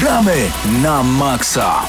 [0.00, 0.50] Gramy
[0.82, 1.82] na maksa!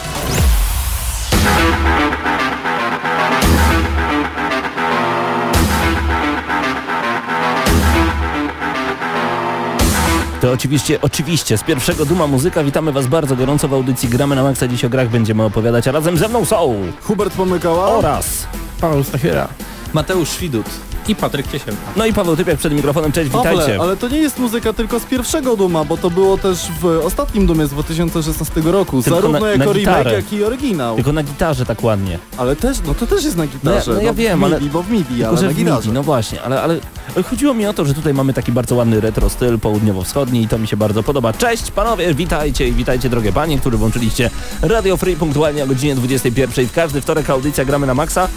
[10.42, 14.44] To oczywiście, oczywiście, z pierwszego Duma Muzyka witamy Was bardzo gorąco w audycji Gramy na
[14.44, 14.68] Maxa.
[14.68, 18.48] Dziś o grach będziemy opowiadać, a razem ze mną są Hubert Pomykała oraz
[18.82, 19.48] Paweł Stachera.
[19.94, 20.66] Mateusz Widut
[21.08, 21.82] i Patryk Ciesielka.
[21.96, 23.12] no i Paweł Typiak przed mikrofonem.
[23.12, 23.64] Cześć, witajcie.
[23.64, 26.86] Ale, ale to nie jest muzyka tylko z pierwszego Duma, bo to było też w
[27.06, 30.04] ostatnim Dumie z 2016 roku, Tylko zarówno na- na jako gitarę.
[30.04, 30.96] remake, jak i oryginał.
[30.96, 32.20] Tylko na gitarze tak ładnie.
[32.38, 33.84] Ale też, no to też jest na gitarze.
[33.88, 35.52] No ja- no ja wiem, w ale- MIDI, bo w MIDI, Tylko, ale że na
[35.52, 35.78] w gitarze.
[35.82, 36.80] MIDI, no właśnie, ale, ale
[37.16, 40.48] ale chodziło mi o to, że tutaj mamy taki bardzo ładny retro styl południowo-wschodni i
[40.48, 41.34] to mi się bardzo podoba.
[41.34, 44.30] Cześć panowie, witajcie i witajcie drogie panie, którzy włączyliście
[44.62, 46.68] Radio Free punktualnie o godzinie 21.
[46.68, 48.28] W każdy wtorek audycja gramy na maksa.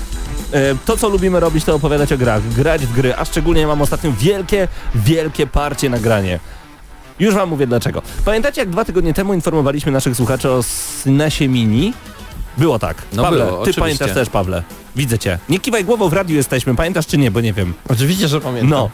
[0.53, 3.83] E, To, co lubimy robić, to opowiadać o grach, grać w gry, a szczególnie mam
[3.83, 6.41] ostatnio wielkie, wielkie parcie nagranie.
[7.19, 8.03] Już wam mówię dlaczego.
[8.25, 11.93] Pamiętacie, jak dwa tygodnie temu informowaliśmy naszych słuchaczy o SNESie Mini?
[12.59, 12.97] Było tak.
[13.13, 13.81] No Pawle, było, ty oczywiście.
[13.81, 14.63] pamiętasz też, Pawle.
[14.97, 15.39] Widzę cię.
[15.49, 16.75] Nie kiwaj głową, w radiu jesteśmy.
[16.77, 17.75] Pamiętasz czy nie, bo nie wiem.
[17.89, 18.71] Oczywiście, że pamiętam.
[18.71, 18.91] No.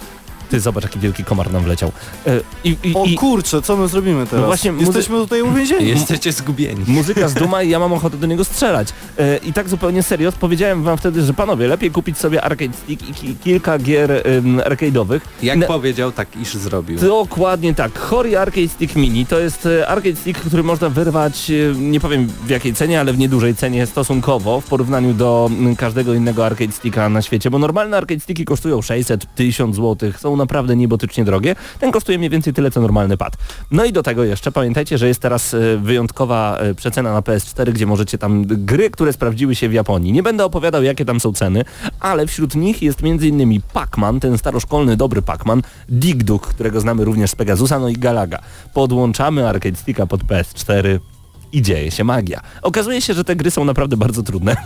[0.50, 1.92] Ty zobacz, jaki wielki komar nam wleciał.
[2.26, 4.40] E, I, i, O i kurczę, co my zrobimy teraz?
[4.40, 5.88] No właśnie, muzy- Jesteśmy tutaj uwięzieni.
[5.88, 6.84] Jesteście zgubieni.
[6.86, 8.88] muzyka z duma i ja mam ochotę do niego strzelać.
[9.18, 13.08] E, I tak zupełnie serio powiedziałem wam wtedy, że panowie, lepiej kupić sobie arcade stick
[13.08, 15.20] i ki- kilka gier ym, arcade'owych.
[15.42, 16.98] Jak Na- powiedział, tak iż zrobił.
[16.98, 17.98] Dokładnie tak.
[17.98, 22.50] Hori Arcade Stick Mini to jest e, arcade stick, który można wyrwać, nie powiem w
[22.50, 27.22] jakiej cenie, ale w niedużej cenie stosunkowo w porównaniu do każdego innego arcade sticka na
[27.22, 31.56] świecie, bo normalne arcade sticki kosztują 600, 1000 zł, są naprawdę niebotycznie drogie.
[31.80, 33.36] Ten kosztuje mniej więcej tyle, co normalny pad.
[33.70, 37.72] No i do tego jeszcze pamiętajcie, że jest teraz e, wyjątkowa e, przecena na PS4,
[37.72, 40.12] gdzie możecie tam gry, które sprawdziły się w Japonii.
[40.12, 41.64] Nie będę opowiadał, jakie tam są ceny,
[42.00, 43.60] ale wśród nich jest m.in.
[43.74, 48.38] Pac-Man, ten staroszkolny, dobry Pac-Man, Dig Dug, którego znamy również z Pegasusa, no i Galaga.
[48.74, 51.15] Podłączamy arcade sticka pod PS4
[51.56, 52.40] i dzieje się magia.
[52.62, 54.56] Okazuje się, że te gry są naprawdę bardzo trudne.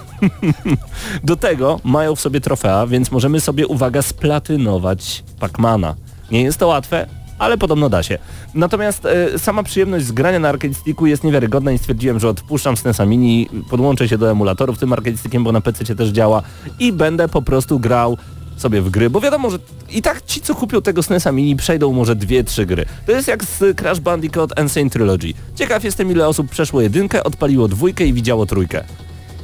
[1.24, 5.94] Do tego mają w sobie trofea, więc możemy sobie, uwaga, splatynować Pacmana.
[6.30, 7.06] Nie jest to łatwe,
[7.38, 8.18] ale podobno da się.
[8.54, 12.76] Natomiast e, sama przyjemność z grania na arcade sticku jest niewiarygodna i stwierdziłem, że odpuszczam
[12.76, 16.42] SNESa Mini, podłączę się do emulatorów tym arcade stickiem, bo na PC też działa
[16.78, 18.16] i będę po prostu grał
[18.60, 19.58] sobie w gry, bo wiadomo, że
[19.90, 22.84] i tak ci, co kupią tego SNESa Mini, przejdą może dwie, trzy gry.
[23.06, 25.34] To jest jak z Crash Bandicoot Insane Trilogy.
[25.54, 28.84] Ciekaw jestem, ile osób przeszło jedynkę, odpaliło dwójkę i widziało trójkę.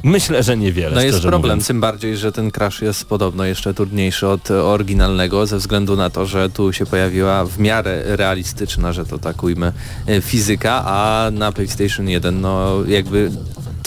[0.03, 1.67] Myślę, że niewiele, No jest problem, mówiąc.
[1.67, 6.25] tym bardziej, że ten crash jest podobno jeszcze trudniejszy od oryginalnego, ze względu na to,
[6.25, 9.71] że tu się pojawiła w miarę realistyczna, że to tak ujmę,
[10.07, 13.31] e, fizyka, a na PlayStation 1 no jakby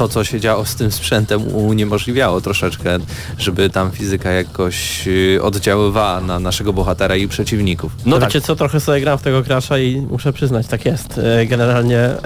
[0.01, 2.99] to, co się działo z tym sprzętem uniemożliwiało troszeczkę,
[3.39, 7.93] żeby tam fizyka jakoś e, oddziaływała na naszego bohatera i przeciwników.
[7.97, 10.85] No No tak, wiecie co, trochę sobie gram w tego Crasha i muszę przyznać, tak
[10.87, 11.19] jest.
[11.19, 12.23] E, Generalnie e,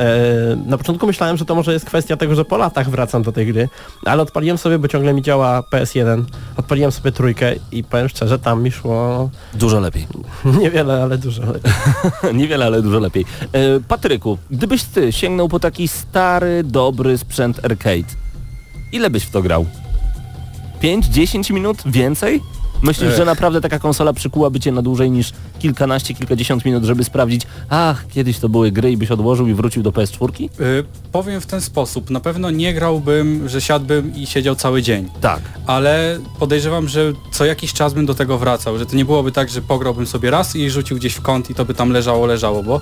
[0.67, 3.47] na początku myślałem, że to może jest kwestia tego, że po latach wracam do tej
[3.47, 3.69] gry,
[4.05, 6.25] ale odpaliłem sobie, bo ciągle mi działa PS1,
[6.57, 10.07] odpaliłem sobie trójkę i powiem szczerze, tam mi szło dużo lepiej.
[10.61, 11.73] niewiele, ale dużo lepiej.
[12.41, 13.25] Niewiele, ale dużo lepiej.
[13.53, 18.15] E, Patryku, gdybyś ty sięgnął po taki stary, dobry sprzęt arcade,
[18.93, 19.67] ile byś w to grał?
[20.83, 21.83] 5-10 minut?
[21.87, 22.41] Więcej?
[22.83, 23.17] Myślisz, Ech.
[23.17, 28.05] że naprawdę taka konsola przykułaby cię na dłużej niż kilkanaście, kilkadziesiąt minut, żeby sprawdzić, ach,
[28.15, 30.45] kiedyś to były gry i byś odłożył i wrócił do PS4?
[30.61, 35.09] Y, powiem w ten sposób, na pewno nie grałbym, że siadłbym i siedział cały dzień,
[35.21, 35.41] Tak.
[35.67, 39.49] ale podejrzewam, że co jakiś czas bym do tego wracał, że to nie byłoby tak,
[39.51, 42.63] że pograłbym sobie raz i rzucił gdzieś w kąt i to by tam leżało, leżało,
[42.63, 42.81] bo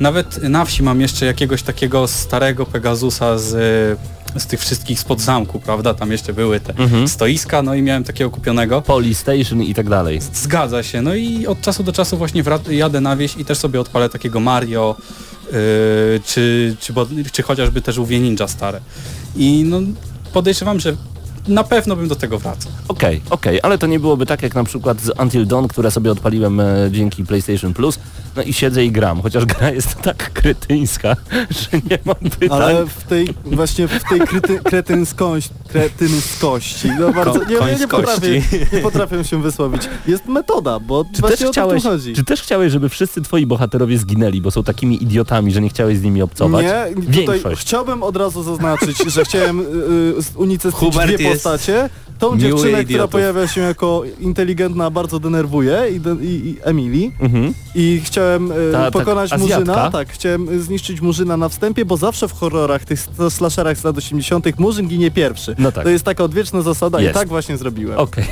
[0.00, 3.52] nawet na wsi mam jeszcze jakiegoś takiego starego Pegasusa z,
[4.36, 7.08] z tych wszystkich spod zamku, prawda, tam jeszcze były te Mhm.
[7.08, 8.82] stoiska, no i miałem takiego kupionego.
[8.82, 10.20] Polystation i tak dalej.
[10.34, 13.80] Zgadza się, no i od czasu do czasu właśnie jadę na wieś i też sobie
[13.80, 14.96] odpalę takiego Mario,
[15.46, 15.52] yy,
[16.26, 16.92] czy, czy,
[17.32, 18.80] czy chociażby też UW Ninja stare.
[19.36, 19.80] I no
[20.32, 20.96] podejrzewam, że
[21.48, 22.72] na pewno bym do tego wracał.
[22.88, 26.12] Okej, okej, ale to nie byłoby tak jak na przykład z Until Dawn, które sobie
[26.12, 27.98] odpaliłem e, dzięki PlayStation Plus,
[28.36, 31.16] no i siedzę i gram, chociaż gra jest tak kretyńska,
[31.50, 32.48] że nie mam pytań.
[32.62, 38.42] Ale w tej, właśnie w tej kryty, kretynskość, kretynskości, no bardzo, nie, nie, nie, potrafię,
[38.72, 39.82] nie potrafię się wysłowić.
[40.06, 42.12] Jest metoda, bo Czy właśnie też, o to chciałeś, tu chodzi.
[42.12, 45.98] czy też chciałeś, żeby wszyscy twoi bohaterowie zginęli, bo są takimi idiotami, że nie chciałeś
[45.98, 46.64] z nimi obcować?
[46.66, 47.60] Nie, tutaj Większość.
[47.60, 52.38] chciałbym od razu zaznaczyć, że chciałem y, y, unicestwić Hubert dwie jest- postacie, tą Miły
[52.40, 57.10] dziewczynę, która pojawia się jako inteligentna, bardzo denerwuje i, de- i, i Emily.
[57.20, 57.54] Mhm.
[57.74, 59.58] I chciałem e, Ta- tak pokonać Azjatka?
[59.58, 63.00] Murzyna, tak, chciałem zniszczyć Murzyna na wstępie, bo zawsze w horrorach, tych
[63.30, 65.54] slasherach z lat 80 Murzyn ginie pierwszy.
[65.58, 65.84] No tak.
[65.84, 67.10] To jest taka odwieczna zasada Jest.
[67.10, 67.98] i tak właśnie zrobiłem.
[67.98, 68.24] Okej,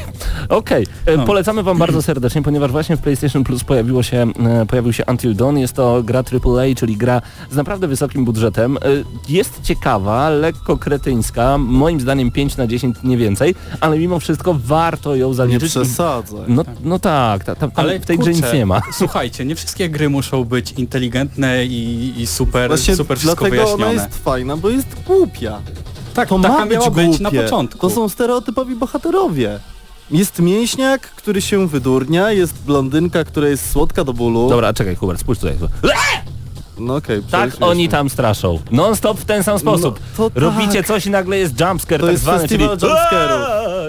[0.48, 0.86] okej.
[1.06, 1.24] E, No.
[1.26, 5.34] Polecamy wam bardzo serdecznie, ponieważ właśnie w PlayStation Plus pojawiło się, e, pojawił się Until
[5.36, 5.56] Dawn.
[5.58, 8.76] Jest to gra AAA, czyli gra z naprawdę wysokim budżetem.
[8.76, 8.80] E,
[9.28, 15.16] Jest ciekawa, lekko kretyńska, moim zdaniem 5 na 10 nie więcej, ale mimo wszystko warto
[15.16, 15.70] ją Nie zaliczyć.
[15.70, 16.40] przesadzaj.
[16.48, 18.82] No, no tak, ta, ta, tam Ale w tej grze kurczę, nic nie ma.
[18.98, 23.90] Słuchajcie, nie wszystkie gry muszą być inteligentne i, i super, Właśnie super wszystko dlatego wyjaśnione.
[23.92, 25.60] ona jest fajna, bo jest głupia.
[26.14, 27.88] Tak, To taka ma być miała być na początku.
[27.88, 29.60] To są stereotypowi bohaterowie.
[30.10, 34.48] Jest mięśniak, który się wydurnia, jest blondynka, która jest słodka do bólu.
[34.48, 35.56] Dobra, czekaj Hubert, spójrz tutaj.
[36.86, 38.58] No okej, Tak oni tam straszą.
[38.70, 40.00] Non stop w ten sam sposób.
[40.00, 40.42] No, to tak.
[40.42, 42.68] Robicie coś i nagle jest jumpscare To tak jest zwany, czyli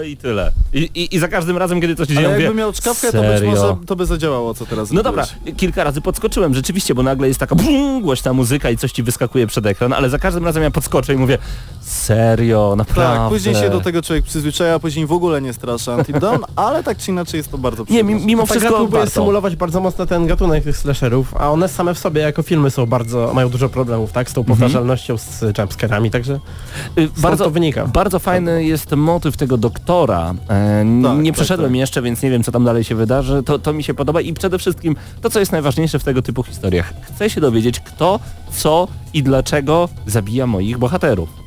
[0.06, 0.52] i tyle.
[0.72, 3.42] I, i, I za każdym razem, kiedy coś się dzieje, jakby miał czkawkę, to być
[3.42, 5.26] może to by zadziałało, co teraz No dobra,
[5.56, 9.46] kilka razy podskoczyłem rzeczywiście, bo nagle jest taka bum, głośna muzyka i coś ci wyskakuje
[9.46, 11.38] przed ekran, ale za każdym razem ja podskoczę i mówię
[11.80, 13.18] serio, naprawdę.
[13.18, 16.44] Tak, później się do tego człowiek przyzwyczaja, a później w ogóle nie strasza Until Dawn,
[16.56, 18.14] ale tak czy inaczej jest to bardzo Nie, przyjemne.
[18.14, 21.68] mi- mimo Ta gra wszystko próbuje symulować bardzo mocno ten gatunek tych slasherów, a one
[21.68, 24.30] same w sobie jako filmy są bardzo, mają dużo problemów, tak?
[24.30, 26.40] Z tą powtarzalnością, z jumpscarami, także
[26.98, 27.86] Y, bardzo wynika.
[27.86, 30.34] Bardzo fajny jest motyw tego doktora.
[30.48, 31.78] E, Tak, nie tak, przeszedłem tak.
[31.78, 33.42] jeszcze, więc nie wiem co tam dalej się wydarzy.
[33.42, 36.42] To, to mi się podoba i przede wszystkim to, co jest najważniejsze w tego typu
[36.42, 36.92] historiach.
[37.02, 38.20] Chcę się dowiedzieć, kto,
[38.50, 41.43] co i dlaczego zabija moich bohaterów.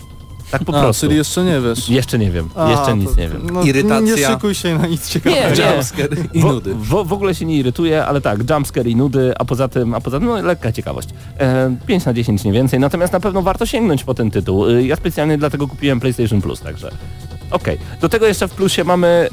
[0.52, 1.06] Tak po A, prostu.
[1.06, 1.90] czyli jeszcze nie wiesz.
[1.90, 2.50] Jeszcze nie wiem.
[2.56, 3.50] A, jeszcze to- nic nie wiem.
[3.54, 4.16] No, Irytacja.
[4.16, 5.50] Nie szykuj się na nic ciekawego.
[5.50, 5.72] Nie, nie.
[5.72, 6.76] Jumpscare i nudy.
[6.76, 10.02] w, w ogóle się nie irytuję, ale tak, jumpscare i nudy, a poza tym, a
[10.02, 11.10] poza tym no, lekka ciekawość.
[11.40, 14.68] E, 5 na 10 nie więcej, natomiast na pewno warto sięgnąć po ten tytuł.
[14.70, 16.92] E, ja specjalnie dlatego kupiłem PlayStation Plus, także
[17.52, 17.78] okej.
[18.02, 19.30] Do tego jeszcze w plusie mamy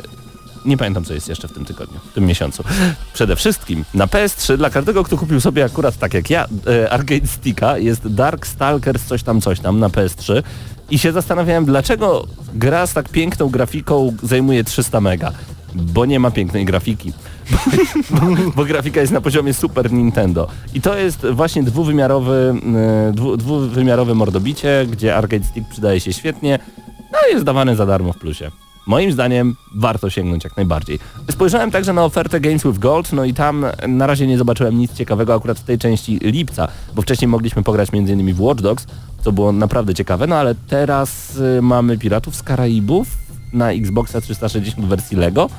[0.65, 2.65] nie pamiętam co jest jeszcze w tym tygodniu, w tym miesiącu.
[3.15, 7.27] Przede wszystkim na PS3 dla każdego, kto kupił sobie akurat tak jak ja e, Arcade
[7.27, 10.43] Sticka jest Dark Stalkers coś tam coś tam na PS3
[10.91, 15.33] i się zastanawiałem dlaczego gra z tak piękną grafiką zajmuje 300 mega.
[15.75, 17.13] Bo nie ma pięknej grafiki.
[18.11, 18.21] Bo,
[18.57, 20.49] bo grafika jest na poziomie Super Nintendo.
[20.75, 22.55] I to jest właśnie dwuwymiarowy,
[23.09, 26.59] e, dwu, dwuwymiarowe mordobicie, gdzie Arcade Stick przydaje się świetnie,
[27.13, 28.51] no jest dawany za darmo w plusie.
[28.87, 30.99] Moim zdaniem warto sięgnąć jak najbardziej.
[31.31, 34.93] Spojrzałem także na ofertę Games with Gold, no i tam na razie nie zobaczyłem nic
[34.93, 38.35] ciekawego akurat w tej części lipca, bo wcześniej mogliśmy pograć m.in.
[38.35, 38.87] w Watch Dogs,
[39.23, 43.09] co było naprawdę ciekawe, no ale teraz y, mamy Piratów z Karaibów
[43.53, 45.51] na Xboxa 360 w wersji Lego,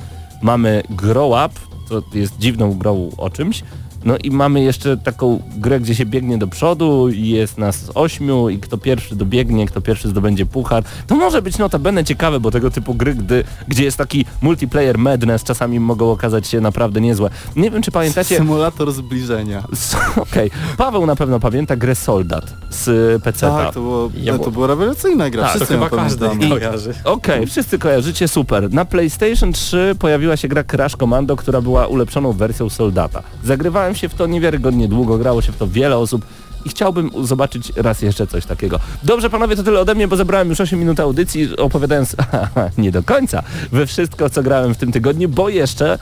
[0.42, 3.62] mamy Grow Up, co jest dziwną grą o czymś,
[4.06, 8.48] no i mamy jeszcze taką grę, gdzie się biegnie do przodu i jest nas ośmiu
[8.48, 10.84] i kto pierwszy dobiegnie, kto pierwszy zdobędzie puchar.
[11.06, 15.44] To może być notabene ciekawe, bo tego typu gry, gdy, gdzie jest taki multiplayer madness,
[15.44, 17.30] czasami mogą okazać się naprawdę niezłe.
[17.56, 18.36] Nie wiem, czy pamiętacie...
[18.36, 19.62] Symulator zbliżenia.
[20.16, 23.40] Okej, Paweł na pewno pamięta grę Soldat z PC.
[23.50, 25.42] Tak, to, było, Ja- to była rewelacyjna gra.
[25.42, 26.50] Tak, To Wszyscy ją chyba każdy pamiętamy.
[26.60, 26.94] kojarzy.
[27.04, 28.72] Okej, wszyscy kojarzycie, super.
[28.72, 33.22] Na PlayStation 3 pojawiła się gra Crash Commando, która była ulepszoną wersją Soldata.
[33.44, 36.24] Zagrywałem się w to niewiarygodnie długo, grało się w to wiele osób
[36.64, 38.78] i chciałbym zobaczyć raz jeszcze coś takiego.
[39.02, 42.16] Dobrze panowie, to tyle ode mnie, bo zebrałem już 8 minut audycji, opowiadając
[42.78, 45.98] nie do końca we wszystko, co grałem w tym tygodniu, bo jeszcze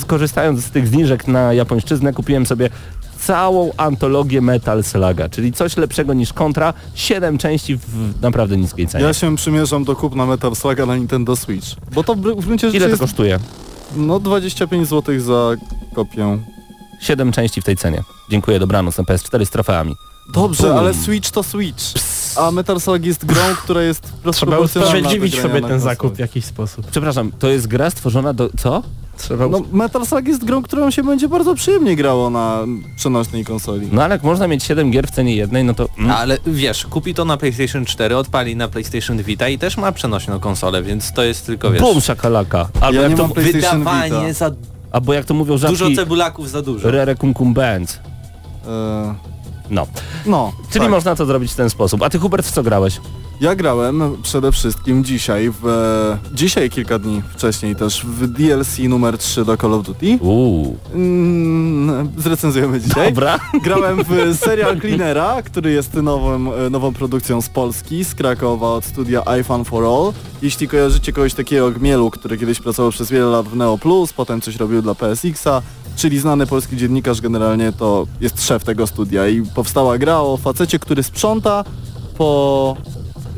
[0.00, 2.70] skorzystając z tych zniżek na japońszczyznę, kupiłem sobie
[3.18, 9.04] całą antologię Metal Slaga, czyli coś lepszego niż Contra, 7 części w naprawdę niskiej cenie.
[9.04, 11.66] Ja się przymierzam do kupna Metal Slaga na Nintendo Switch.
[11.92, 13.38] Bo to w w gruncie rzeczy Ile to jest kosztuje?
[13.96, 15.56] no 25 zł za
[15.94, 16.38] kopię.
[17.00, 18.02] 7 części w tej cenie.
[18.30, 19.96] Dziękuję, dobranoc na PS4 z trofeami.
[20.32, 20.76] Dobrze, Bum.
[20.76, 21.84] ale Switch to Switch.
[22.36, 26.86] A Metal Slug jest grą, która jest trzeba usprawiedliwić sobie ten zakup w jakiś sposób.
[26.90, 28.50] Przepraszam, to jest gra stworzona do...
[28.58, 28.82] co?
[29.18, 32.58] Trzeba No, Metal Slug jest grą, którą się będzie bardzo przyjemnie grało na
[32.96, 33.88] przenośnej konsoli.
[33.92, 35.88] No ale jak można mieć 7 gier w cenie jednej, no to...
[35.98, 39.92] Mm, Ale wiesz, kupi to na PlayStation 4, odpali na PlayStation Vita i też ma
[39.92, 41.82] przenośną konsolę, więc to jest tylko wiesz...
[41.82, 42.68] Bum, szakalaka.
[42.80, 43.22] Albo Ja jak nie to...
[43.22, 44.32] mam PlayStation Wydawanie Vita.
[44.32, 44.50] za
[44.92, 45.96] Albo jak to mówią dużo rzadki...
[45.96, 46.90] cebulaków za dużo.
[46.90, 47.98] Rere cum cum bands.
[48.66, 49.14] E,
[49.70, 49.86] No.
[50.26, 50.90] no, Czyli tak.
[50.90, 52.02] można to zrobić w ten sposób.
[52.02, 53.00] A ty Hubert w co grałeś?
[53.40, 59.18] Ja grałem przede wszystkim dzisiaj, w, e, dzisiaj kilka dni wcześniej też w DLC numer
[59.18, 60.18] 3 do Call of Duty.
[60.20, 60.76] Uuu.
[60.94, 63.08] Mm, zrecenzujemy dzisiaj.
[63.08, 63.38] Dobra.
[63.64, 64.08] Grałem w
[64.44, 69.64] serial Cleanera, który jest nową, e, nową produkcją z Polski, z Krakowa od studia iFun
[69.64, 70.12] for All.
[70.42, 74.12] Jeśli kojarzycie kogoś takiego jak Mielu, który kiedyś pracował przez wiele lat w Neo Plus,
[74.12, 75.62] potem coś robił dla PSX-a,
[75.96, 80.78] czyli znany polski dziennikarz generalnie to jest szef tego studia i powstała gra o facecie,
[80.78, 81.64] który sprząta
[82.18, 82.76] po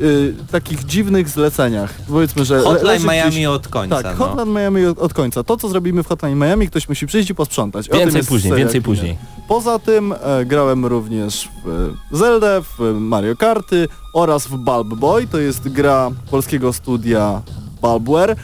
[0.01, 1.93] y, takich dziwnych zleceniach.
[2.07, 4.25] Powiedzmy, że Hotline Miami gdzieś- od końca, Tak, no.
[4.25, 5.43] Hotline Miami od, od końca.
[5.43, 7.89] To, co zrobimy w Hotline Miami, ktoś musi przyjść i posprzątać.
[7.89, 9.17] O Więcej później, więcej później.
[9.47, 11.69] Poza tym e, grałem również w
[12.13, 15.27] e, Zelda, w Mario Karty oraz w Bulb Boy.
[15.27, 17.41] To jest gra polskiego studia
[17.81, 18.35] Bulbware,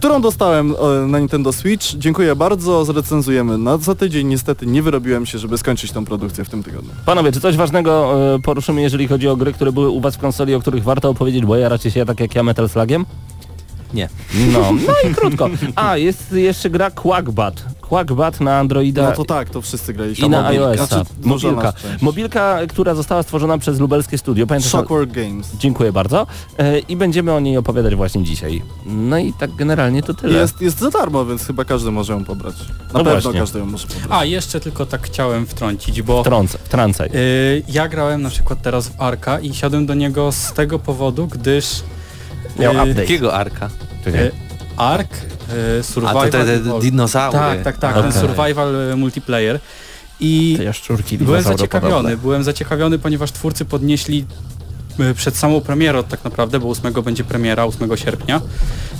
[0.00, 1.86] którą dostałem e, na Nintendo Switch.
[1.86, 4.26] Dziękuję bardzo, zrecenzujemy na za tydzień.
[4.26, 6.90] Niestety nie wyrobiłem się, żeby skończyć tą produkcję w tym tygodniu.
[7.06, 10.18] Panowie, czy coś ważnego e, poruszymy, jeżeli chodzi o gry, które były u was w
[10.18, 13.06] konsoli, o których warto opowiedzieć, bo jaracie się tak jak ja Metal Slugiem?
[13.94, 14.08] Nie.
[14.52, 15.50] No, no i krótko.
[15.76, 17.64] A, jest jeszcze gra Quackbat.
[17.94, 20.26] Quackbat na Androida No to tak, to wszyscy graliśmy.
[20.26, 20.66] i na Mobilka.
[20.68, 20.86] iOS-a.
[20.86, 21.72] Znaczy, Mobilka.
[22.00, 24.46] Mobilka, która została stworzona przez lubelskie studio.
[24.46, 24.70] Pamiętasz?
[24.72, 25.50] Shockwork Games.
[25.58, 26.26] Dziękuję bardzo.
[26.58, 28.62] E, I będziemy o niej opowiadać właśnie dzisiaj.
[28.86, 30.38] No i tak generalnie to tyle.
[30.38, 32.54] Jest, jest za darmo, więc chyba każdy może ją pobrać.
[32.58, 32.64] Na
[32.98, 33.40] No pewno właśnie.
[33.40, 34.06] każdy ją może pobrać.
[34.10, 37.10] A, jeszcze tylko tak chciałem wtrącić, bo Trącę, wtrącaj.
[37.14, 41.26] y, ja grałem na przykład teraz w Arka i siadłem do niego z tego powodu,
[41.26, 41.82] gdyż
[42.58, 43.00] Miał y, update.
[43.00, 43.70] Jakiego arka?
[44.04, 44.26] Czekaj.
[44.26, 44.32] y,
[44.80, 46.30] Ark, y, A Survival...
[46.30, 47.38] to te, te dinozaury.
[47.38, 48.12] tak, tak, tak, Okej.
[48.12, 49.60] ten survival y, multiplayer.
[50.20, 50.58] I
[51.18, 54.24] byłem zaciekawiony, byłem zaciekawiony, ponieważ twórcy podnieśli
[55.14, 58.40] przed samą premierą tak naprawdę, bo 8 będzie premiera, 8 sierpnia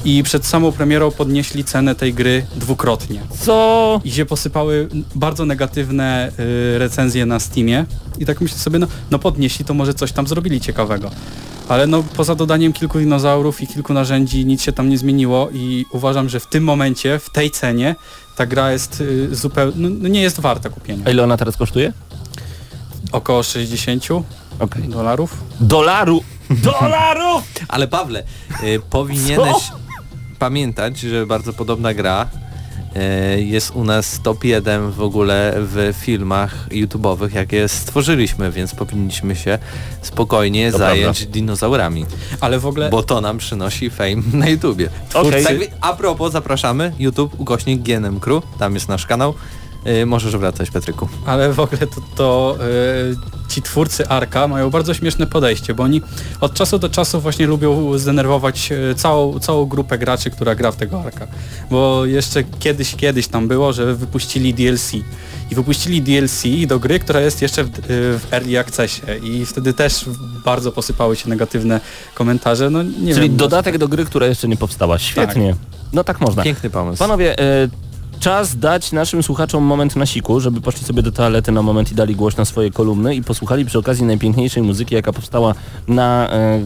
[0.04, 3.23] i przed samą premierą podnieśli cenę tej gry dwukrotnie.
[3.40, 4.00] Co?
[4.04, 6.33] I się posypały bardzo negatywne
[6.75, 7.85] y, recenzje na Steamie
[8.19, 11.11] i tak myślę sobie, no, no podnieśli, to może coś tam zrobili ciekawego.
[11.69, 15.85] Ale no poza dodaniem kilku dinozaurów i kilku narzędzi nic się tam nie zmieniło i
[15.92, 17.97] uważam, że w tym momencie, w tej cenie
[18.37, 21.02] ta gra jest y, zupełnie, no, no nie jest warta kupienia.
[21.07, 21.92] A ile ona teraz kosztuje?
[23.12, 24.04] Około 60
[24.61, 24.83] Okej.
[24.83, 25.37] dolarów.
[25.61, 26.23] Dolaru!
[26.50, 27.43] Dolarów!
[27.69, 28.23] Ale Pawle,
[28.64, 29.57] y, powinieneś
[30.38, 32.26] pamiętać, że bardzo podobna gra
[33.37, 39.37] y, jest u nas top 1 w ogóle w filmach YouTube'owych, jakie stworzyliśmy, więc powinniśmy
[39.37, 39.59] się
[40.02, 42.07] spokojnie To zająć dinozaurami,
[42.40, 44.88] Ale w ogóle bo to nam przynosi fame na YouTubie.
[45.14, 45.45] Okej.
[45.45, 49.35] Tak, a propos, zapraszamy, YouTube, ukośnik GNM Crew, tam jest nasz kanał.
[49.87, 51.09] Y, możesz wracać, Petryku.
[51.27, 56.03] Ale w ogóle to, to e, ci twórcy Arka mają bardzo śmieszne podejście, bo oni
[56.41, 60.77] od czasu do czasu właśnie lubią zdenerwować e, całą, całą grupę graczy, która gra w
[60.77, 61.27] tego Arka.
[61.71, 64.93] Bo jeszcze kiedyś, kiedyś tam było, że wypuścili DLC.
[65.51, 70.05] I wypuścili DLC do gry, która jest jeszcze w, w Early Accessie i wtedy też
[70.45, 71.81] bardzo posypały się negatywne
[72.15, 72.71] komentarze.
[72.71, 74.99] No nie Czyli wiem, dodatek do gry, która jeszcze nie powstała.
[74.99, 75.55] Świetnie.
[75.93, 76.43] No tak można.
[76.43, 76.99] Piękny pomysł.
[76.99, 77.37] Panowie,
[78.21, 81.95] czas dać naszym słuchaczom moment na siku, żeby poszli sobie do toalety na moment i
[81.95, 85.55] dali głos na swoje kolumny i posłuchali przy okazji najpiękniejszej muzyki, jaka powstała
[85.89, 86.61] na, e,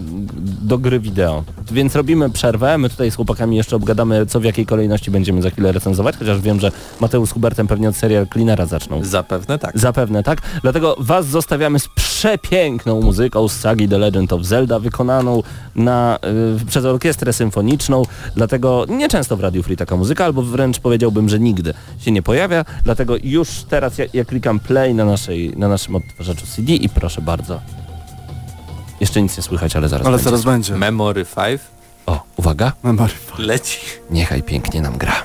[0.63, 1.45] do gry wideo.
[1.73, 5.51] Więc robimy przerwę, my tutaj z chłopakami jeszcze obgadamy, co w jakiej kolejności będziemy za
[5.51, 9.05] chwilę recenzować, chociaż wiem, że Mateusz z Hubertem pewnie od serial Cleanera zaczną.
[9.05, 9.79] Zapewne tak.
[9.79, 10.43] Zapewne, tak?
[10.63, 15.43] Dlatego Was zostawiamy z przepiękną muzyką z sagi The Legend of Zelda, wykonaną
[15.77, 16.19] na,
[16.63, 18.03] y, przez orkiestrę symfoniczną,
[18.37, 22.65] dlatego nieczęsto w Radio Free taka muzyka, albo wręcz powiedziałbym, że nigdy się nie pojawia,
[22.85, 27.21] dlatego już teraz ja, ja klikam play na, naszej, na naszym odtwarzaczu CD i proszę
[27.21, 27.61] bardzo.
[29.01, 30.25] Jeszcze nic nie słychać, ale zaraz Ale będzie.
[30.31, 30.75] zaraz będzie.
[30.77, 31.61] Memory 5
[32.07, 33.79] O, uwaga, Memory leci.
[34.11, 35.23] niechaj pięknie nam gra.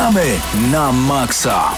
[0.00, 0.40] Gramy
[0.72, 1.76] na maksa!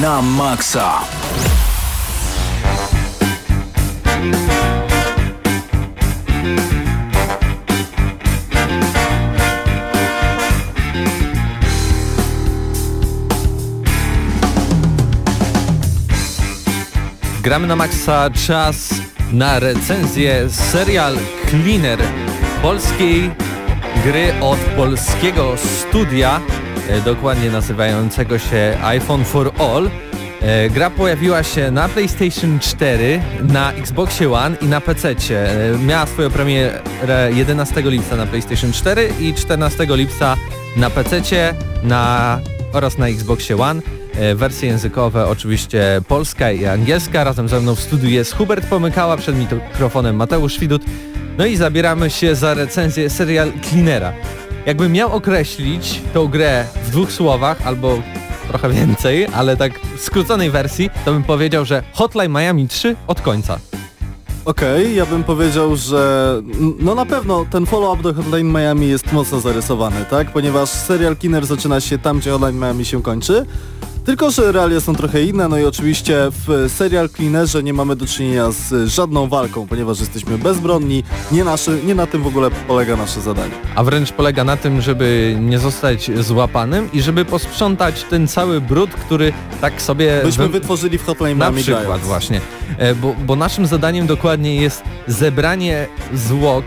[0.00, 1.04] Na maksa.
[17.42, 18.94] Gramy na maksa czas
[19.32, 21.16] na recenzję serial
[21.50, 21.98] Cleaner
[22.62, 23.30] polskiej
[24.04, 26.40] gry od polskiego studia,
[27.04, 29.90] dokładnie nazywającego się iPhone for All.
[30.42, 35.10] E, Gra pojawiła się na PlayStation 4, na Xboxie One i na PC.
[35.10, 35.14] E,
[35.86, 40.36] Miała swoją premierę 11 lipca na PlayStation 4 i 14 lipca
[40.76, 41.22] na PC
[41.82, 42.40] na,
[42.72, 43.82] oraz na Xboxie One.
[44.14, 47.24] E, Wersje językowe oczywiście polska i angielska.
[47.24, 50.82] Razem ze mną w studiu jest Hubert Pomykała, przed mikrofonem Mateusz Widut.
[51.38, 54.12] No i zabieramy się za recenzję serial Cleanera.
[54.66, 57.98] Jakbym miał określić tą grę w dwóch słowach, albo
[58.48, 63.20] trochę więcej, ale tak w skróconej wersji, to bym powiedział, że Hotline Miami 3 od
[63.20, 63.58] końca.
[64.44, 66.34] Okej, ja bym powiedział, że
[66.78, 70.30] no na pewno ten follow-up do Hotline Miami jest mocno zarysowany, tak?
[70.30, 73.46] Ponieważ serial Killer zaczyna się tam, gdzie Hotline Miami się kończy.
[74.04, 78.06] Tylko, że realia są trochę inne, no i oczywiście w serial Cleanerze nie mamy do
[78.06, 82.96] czynienia z żadną walką, ponieważ jesteśmy bezbronni, nie, naszy, nie na tym w ogóle polega
[82.96, 83.50] nasze zadanie.
[83.74, 88.90] A wręcz polega na tym, żeby nie zostać złapanym i żeby posprzątać ten cały brud,
[88.90, 90.20] który tak sobie...
[90.24, 92.04] Byśmy wy- wytworzyli w Hotline Na Miami przykład grając.
[92.06, 92.40] właśnie,
[92.78, 96.64] E, bo, bo naszym zadaniem dokładnie jest zebranie zwłok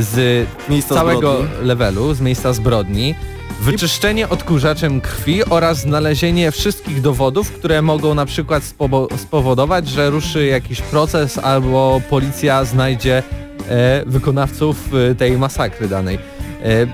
[0.00, 1.66] z Miejsca całego zbrodni.
[1.66, 3.14] levelu, z miejsca zbrodni,
[3.60, 10.46] wyczyszczenie odkurzaczem krwi oraz znalezienie wszystkich dowodów, które mogą na przykład spowo- spowodować, że ruszy
[10.46, 13.22] jakiś proces albo policja znajdzie
[13.68, 16.18] e, wykonawców e, tej masakry danej.
[16.62, 16.86] E,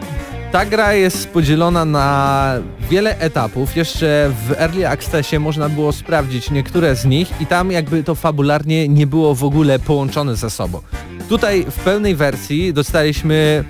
[0.53, 2.53] ta gra jest podzielona na
[2.91, 3.77] wiele etapów.
[3.77, 8.89] Jeszcze w Early Accessie można było sprawdzić niektóre z nich i tam jakby to fabularnie
[8.89, 10.81] nie było w ogóle połączone ze sobą.
[11.29, 13.65] Tutaj w pełnej wersji dostaliśmy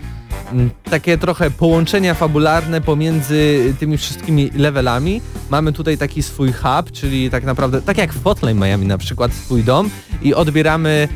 [0.90, 5.20] takie trochę połączenia fabularne pomiędzy tymi wszystkimi levelami.
[5.50, 9.32] Mamy tutaj taki swój hub, czyli tak naprawdę, tak jak w Hotline Miami na przykład,
[9.32, 9.90] swój dom
[10.22, 11.08] i odbieramy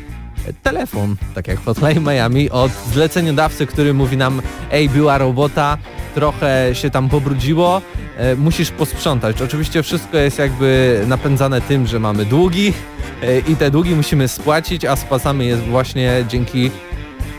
[0.63, 5.77] telefon, tak jak w Hotline Miami, od zleceniodawcy, który mówi nam, ej, była robota,
[6.15, 7.81] trochę się tam pobrudziło,
[8.17, 9.41] e, musisz posprzątać.
[9.41, 12.73] Oczywiście wszystko jest jakby napędzane tym, że mamy długi
[13.21, 16.71] e, i te długi musimy spłacić, a spłacamy je właśnie dzięki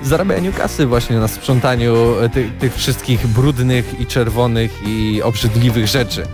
[0.02, 6.26] zarabianiu kasy właśnie na sprzątaniu e, ty, tych wszystkich brudnych i czerwonych i obrzydliwych rzeczy.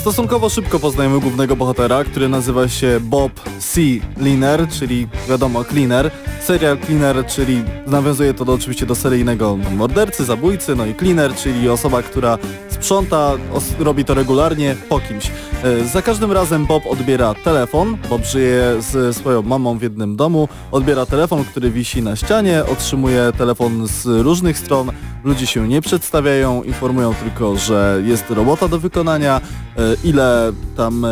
[0.00, 3.80] Stosunkowo szybko poznajemy głównego bohatera, który nazywa się Bob C.
[4.18, 6.10] Cleaner, czyli wiadomo Cleaner.
[6.44, 11.68] Serial Cleaner, czyli nawiązuje to do, oczywiście do seryjnego mordercy, zabójcy, no i Cleaner, czyli
[11.68, 13.32] osoba, która sprząta,
[13.78, 15.30] robi to regularnie po kimś.
[15.64, 20.48] E, Za każdym razem Bob odbiera telefon, Bob żyje z swoją mamą w jednym domu,
[20.72, 24.90] odbiera telefon, który wisi na ścianie, otrzymuje telefon z różnych stron,
[25.24, 29.40] ludzie się nie przedstawiają, informują tylko, że jest robota do wykonania,
[29.76, 31.08] e, ile tam e,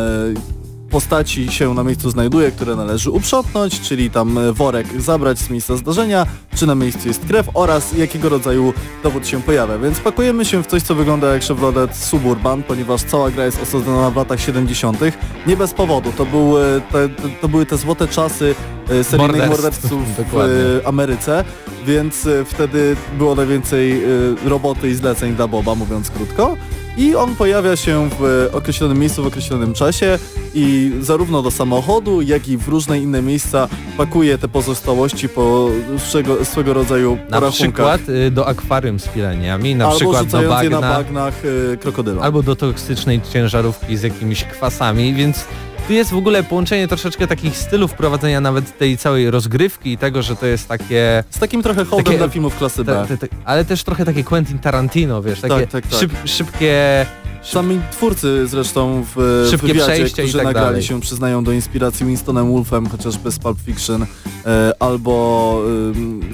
[0.89, 5.75] postaci się na miejscu znajduje, które należy uprzątnąć, czyli tam e, worek zabrać z miejsca
[5.75, 9.77] zdarzenia, czy na miejscu jest krew oraz jakiego rodzaju dowód się pojawia.
[9.77, 14.09] Więc pakujemy się w coś, co wygląda jak Chevrolet Suburban, ponieważ cała gra jest osadzona
[14.09, 14.99] w latach 70.
[15.47, 16.11] Nie bez powodu.
[16.17, 17.09] To, były te,
[17.41, 18.55] to były te złote czasy
[18.89, 19.89] e, seryjnych Morderstw.
[20.31, 21.43] w e, Ameryce,
[21.85, 24.07] więc e, wtedy było najwięcej e,
[24.45, 26.57] roboty i zleceń dla Boba, mówiąc krótko.
[26.99, 30.19] I on pojawia się w określonym miejscu w określonym czasie
[30.53, 36.45] i zarówno do samochodu, jak i w różne inne miejsca pakuje te pozostałości po swego,
[36.45, 37.99] swego rodzaju Na porachunkach.
[37.99, 41.77] przykład y, do akwarium z pileniami, na albo przykład do je na bagna, bagnach y,
[41.77, 42.21] krokodyla.
[42.21, 45.45] albo do toksycznej ciężarówki z jakimiś kwasami, więc
[45.89, 50.21] tu jest w ogóle połączenie troszeczkę takich stylów prowadzenia nawet tej całej rozgrywki i tego,
[50.21, 51.23] że to jest takie...
[51.29, 53.05] Z takim trochę hołdem dla filmów klasy B.
[53.07, 55.99] Te, te, te, ale też trochę takie Quentin Tarantino, wiesz, takie Tak, tak, tak.
[55.99, 57.05] Szyb, szybkie...
[57.41, 60.83] Sami twórcy zresztą w Szybkie wywiadzie, przejście i którzy tak nagrali dalej.
[60.83, 64.05] się, przyznają do inspiracji Winstonem Wolfem, chociażby z Pulp Fiction,
[64.45, 65.61] e, albo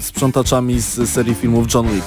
[0.00, 2.06] sprzątaczami z serii filmów John Wick.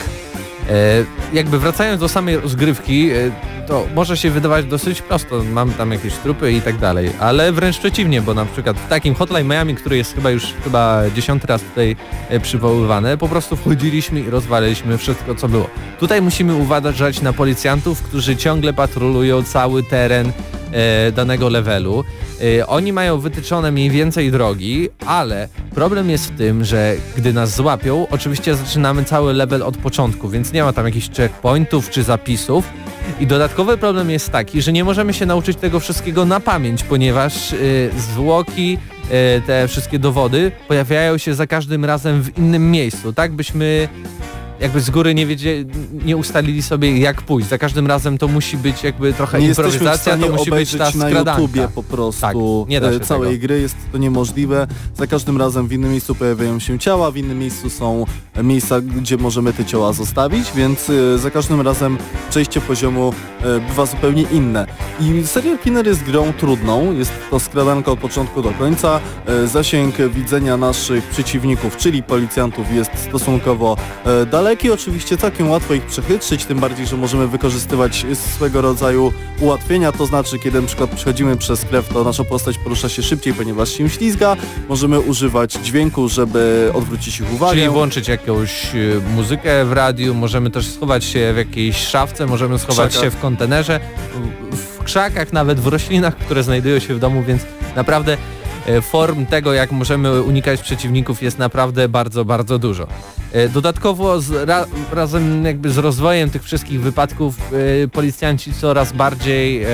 [0.69, 3.32] E, jakby wracając do samej rozgrywki, e,
[3.67, 7.77] to może się wydawać dosyć prosto, mamy tam jakieś trupy i tak dalej, ale wręcz
[7.79, 11.62] przeciwnie, bo na przykład w takim Hotline Miami, który jest chyba już chyba dziesiąty raz
[11.62, 11.95] tutaj
[12.29, 15.69] e, przywoływany, po prostu wchodziliśmy i rozwaliliśmy wszystko co było.
[15.99, 20.32] Tutaj musimy uważać na policjantów, którzy ciągle patrolują cały teren
[21.15, 22.03] danego levelu.
[22.41, 27.56] E, oni mają wytyczone mniej więcej drogi, ale problem jest w tym, że gdy nas
[27.56, 32.65] złapią, oczywiście zaczynamy cały level od początku, więc nie ma tam jakichś checkpointów czy zapisów.
[33.19, 37.54] I dodatkowy problem jest taki, że nie możemy się nauczyć tego wszystkiego na pamięć, ponieważ
[37.54, 38.78] y, zwłoki,
[39.38, 43.88] y, te wszystkie dowody pojawiają się za każdym razem w innym miejscu, tak byśmy
[44.62, 45.65] jakby z góry nie wiedzieli,
[46.06, 47.50] nie ustalili sobie jak pójść.
[47.50, 50.91] Za każdym razem to musi być jakby trochę Nie improwizacja, to musi być ta na
[50.91, 51.41] skradanka.
[51.41, 52.36] YouTubie po prostu Tak,
[52.69, 53.41] nie da się e, całej tego.
[53.41, 54.67] gry, jest to niemożliwe.
[54.95, 58.06] Za każdym razem w innym miejscu pojawiają się ciała, w innym miejscu są
[58.43, 61.98] miejsca, gdzie możemy te ciała zostawić, więc e, za każdym razem
[62.30, 63.13] przejście poziomu
[63.67, 64.65] bywa zupełnie inne.
[65.02, 68.99] I Serial Killer jest grą trudną, jest to skradanka od początku do końca.
[69.25, 74.71] E, Zasięg widzenia naszych przeciwników, czyli policjantów jest stosunkowo e, daleki.
[74.71, 80.39] Oczywiście całkiem łatwo ich przechytrzyć, tym bardziej, że możemy wykorzystywać swego rodzaju ułatwienia, to znaczy
[80.39, 84.36] kiedy na przykład przechodzimy przez krew, to nasza postać porusza się szybciej, ponieważ się ślizga.
[84.69, 87.54] Możemy używać dźwięku, żeby odwrócić ich uwagę.
[87.56, 88.71] Czyli włączyć jakąś
[89.15, 93.04] muzykę w radiu, możemy też schować się w jakiejś szafce, możemy schować Krzakach.
[93.12, 93.79] się w kontenerze,
[94.51, 97.41] w, krzakach, nawet w roślinach, które znajdują się w domu, więc
[97.75, 98.17] naprawdę
[98.67, 102.87] e, form tego, jak możemy unikać przeciwników jest naprawdę bardzo, bardzo dużo.
[103.33, 107.35] E, Dodatkowo z, ra, razem jakby z rozwojem tych wszystkich wypadków
[107.83, 109.65] e, policjanci coraz bardziej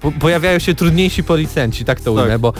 [0.00, 2.24] po, pojawiają się trudniejsi policjanci, tak to Tak.
[2.24, 2.52] ujmę, bo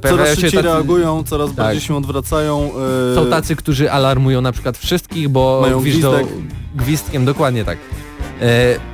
[0.00, 1.56] pojawiają Coraz się szybciej tacy, reagują, coraz Tak.
[1.56, 2.70] bardziej się odwracają.
[3.12, 6.26] e, są tacy, którzy alarmują na przykład wszystkich, bo Mają gwizdek.
[6.74, 7.78] gwizdkiem, dokładnie tak.
[8.40, 8.93] E,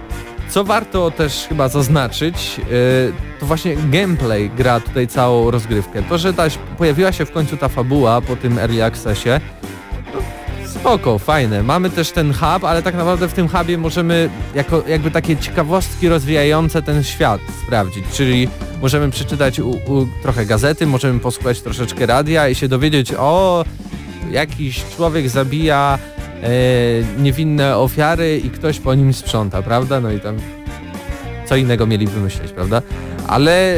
[0.50, 6.02] co warto też chyba zaznaczyć, e, to właśnie gameplay gra tutaj całą rozgrywkę.
[6.02, 6.44] To, że ta,
[6.78, 9.30] pojawiła się w końcu ta fabuła po tym early accessie,
[10.66, 11.62] spoko, fajne.
[11.62, 16.08] Mamy też ten hub, ale tak naprawdę w tym hubie możemy jako jakby takie ciekawostki
[16.08, 18.48] rozwijające ten świat sprawdzić, czyli
[18.82, 23.64] możemy przeczytać u, u, trochę gazety, możemy posłuchać troszeczkę radia i się dowiedzieć o
[24.30, 25.98] jakiś człowiek zabija
[27.18, 30.00] niewinne ofiary i ktoś po nim sprząta, prawda?
[30.00, 30.36] No i tam
[31.46, 32.82] co innego mieli wymyśleć, prawda?
[33.28, 33.74] Ale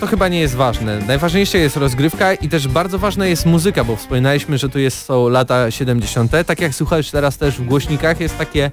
[0.00, 1.00] to chyba nie jest ważne.
[1.06, 5.28] Najważniejsza jest rozgrywka i też bardzo ważna jest muzyka, bo wspominaliśmy, że tu jest, są
[5.28, 6.32] lata 70.
[6.46, 8.70] Tak jak słuchasz teraz też w głośnikach jest takie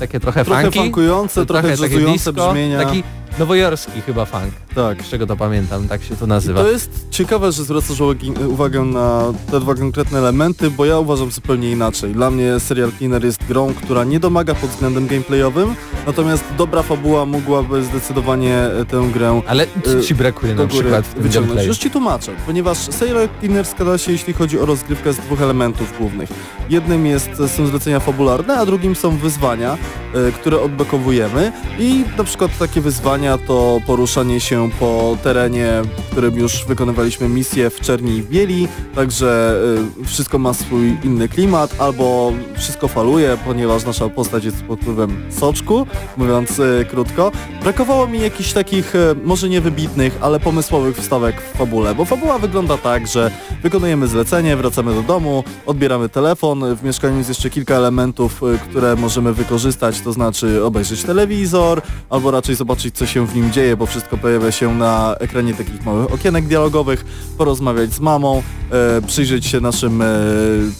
[0.00, 2.78] takie trochę, Trochę funky, funkujące, trochę takie jazzujące disco, brzmienia.
[2.78, 3.02] taki
[3.38, 5.02] nowojorski chyba funk, Tak.
[5.02, 6.60] z czego to pamiętam, tak się to nazywa.
[6.62, 8.00] To jest ciekawe, że zwracasz
[8.48, 12.12] uwagę na te dwa konkretne elementy, bo ja uważam zupełnie inaczej.
[12.12, 15.74] Dla mnie Serial Cleaner jest grą, która nie domaga pod względem gameplayowym,
[16.06, 21.04] natomiast dobra fabuła mogłaby zdecydowanie e, tę grę Ale co y, ci brakuje na przykład
[21.06, 21.66] w wyciągnąć.
[21.66, 25.98] Już ci tłumaczę, ponieważ Serial Cleaner składa się, jeśli chodzi o rozgrywkę, z dwóch elementów
[25.98, 26.28] głównych.
[26.70, 29.78] Jednym jest, są zlecenia fabularne, a drugim są wyzwania.
[30.14, 31.52] E, które odblokowujemy.
[31.78, 37.70] I na przykład takie wyzwania to poruszanie się po terenie, w którym już wykonywaliśmy misję
[37.70, 39.56] w Czerni i Bieli, także
[40.02, 45.24] e, wszystko ma swój inny klimat, albo wszystko faluje, ponieważ nasza postać jest pod wpływem
[45.30, 47.32] soczku, mówiąc e, krótko.
[47.62, 48.92] Brakowało mi jakichś takich,
[49.24, 53.30] może nie wybitnych, ale pomysłowych wstawek w fabule, bo fabuła wygląda tak, że
[53.62, 59.32] wykonujemy zlecenie, wracamy do domu, odbieramy telefon, w mieszkaniu jest jeszcze kilka elementów, które możemy
[59.32, 64.16] wykorzystać, to znaczy obejrzeć telewizor, albo raczej zobaczyć co się w nim dzieje, bo wszystko
[64.16, 67.04] pojawia się na ekranie takich małych okienek dialogowych,
[67.38, 70.06] porozmawiać z mamą, e, przyjrzeć się naszym e,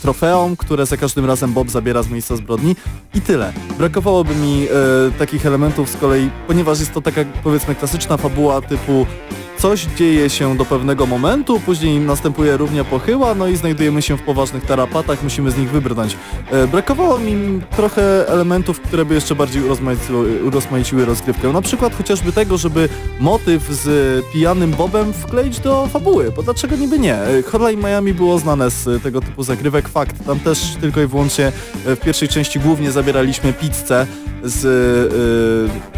[0.02, 2.76] trofeom, które za każdym razem Bob zabiera z miejsca zbrodni
[3.14, 3.52] i tyle.
[3.78, 4.68] Brakowałoby mi e,
[5.18, 9.06] takich elementów z kolei, ponieważ jest to taka powiedzmy klasyczna fabuła typu
[9.64, 14.22] coś dzieje się do pewnego momentu, później następuje równia pochyła, no i znajdujemy się w
[14.22, 16.16] poważnych tarapatach, musimy z nich wybrnąć.
[16.50, 21.52] E, brakowało mi trochę elementów, które by jeszcze bardziej urozmaiciły, urozmaiciły rozgrywkę.
[21.52, 22.88] Na przykład chociażby tego, żeby
[23.20, 27.14] motyw z pijanym Bobem wkleić do fabuły, bo dlaczego niby nie?
[27.14, 30.26] E, Hotline Miami było znane z tego typu zagrywek, fakt.
[30.26, 31.52] Tam też tylko i wyłącznie
[31.86, 34.06] e, w pierwszej części głównie zabieraliśmy pizzę
[34.44, 35.12] z,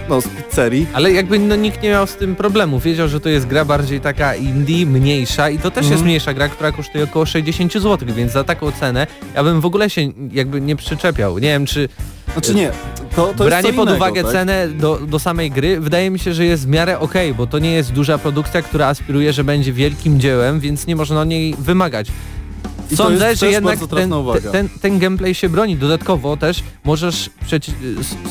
[0.09, 0.87] no, z pizzerii.
[0.92, 2.81] Ale jakby no, nikt nie miał z tym problemu.
[2.81, 6.05] Wiedział, że to jest gra bardziej taka indie, mniejsza i to też jest Mhm.
[6.07, 9.90] mniejsza gra, która kosztuje około 60 zł, więc za taką cenę ja bym w ogóle
[9.90, 10.01] się
[10.33, 11.38] jakby nie przyczepiał.
[11.38, 11.88] Nie wiem, czy
[12.33, 12.71] Znaczy nie,
[13.16, 14.33] to, to branie pod innego, uwagę tak?
[14.33, 17.59] cenę do, do samej gry wydaje mi się, że jest w miarę okej, bo to
[17.59, 21.55] nie jest duża produkcja, która aspiruje, że będzie wielkim dziełem, więc nie można od niej
[21.59, 22.09] wymagać.
[22.90, 24.11] I Sądzę, że jednak ten,
[24.53, 25.77] ten, ten gameplay się broni.
[25.77, 27.31] Dodatkowo też możesz,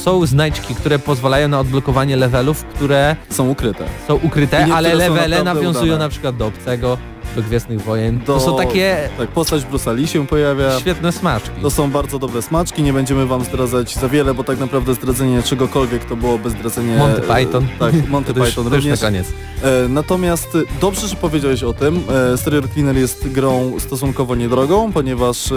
[0.03, 3.83] są znajdźki, które pozwalają na odblokowanie levelów, które Są ukryte.
[4.07, 6.03] są ukryte, ale levele nawiązują udane.
[6.05, 6.97] na przykład do Obcego,
[7.35, 8.19] do Gwiezdnych Wojen.
[8.19, 10.79] Do- To są takie Tak, postać Bruce'a Lee się pojawia.
[10.79, 11.61] świetne smaczki.
[11.61, 15.43] To są bardzo dobre smaczki, nie będziemy wam zdradzać za wiele, bo tak naprawdę zdradzenie
[15.43, 16.97] czegokolwiek to byłoby zdradzenie...
[16.97, 17.67] Monty Python.
[17.79, 19.01] Tak, Monty to Python to już na również.
[19.01, 19.27] koniec.
[19.63, 22.01] E, natomiast dobrze, że powiedziałeś o tym.
[22.33, 25.55] E, Stereo Cleaner jest grą stosunkowo niedrogą, ponieważ e,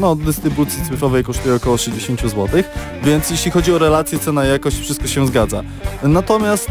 [0.00, 2.46] no, dystrybucji cyfrowej kosztuje około 60 zł,
[3.02, 5.62] więc jeśli chodzi o relację cena-jakość, wszystko się zgadza.
[6.02, 6.70] Natomiast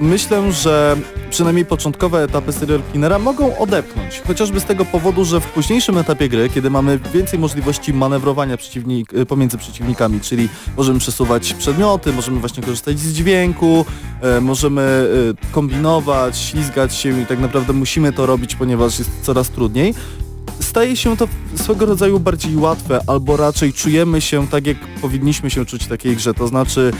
[0.00, 0.96] myślę, że
[1.30, 6.28] przynajmniej początkowe etapy Serial Cleanera mogą odepchnąć, chociażby z tego powodu, że w późniejszym etapie
[6.28, 12.40] gry, kiedy mamy więcej możliwości manewrowania przeciwnik, e, pomiędzy przeciwnikami, czyli możemy przesuwać przedmioty, możemy
[12.40, 13.84] właśnie korzystać z dźwięku,
[14.20, 15.08] e, możemy
[15.50, 19.94] e, kombinować, ślizgać się i tak naprawdę musimy to robić, ponieważ jest coraz trudniej.
[20.60, 25.66] Staje się to swego rodzaju bardziej łatwe, albo raczej czujemy się tak, jak powinniśmy się
[25.66, 26.92] czuć w takiej grze, to znaczy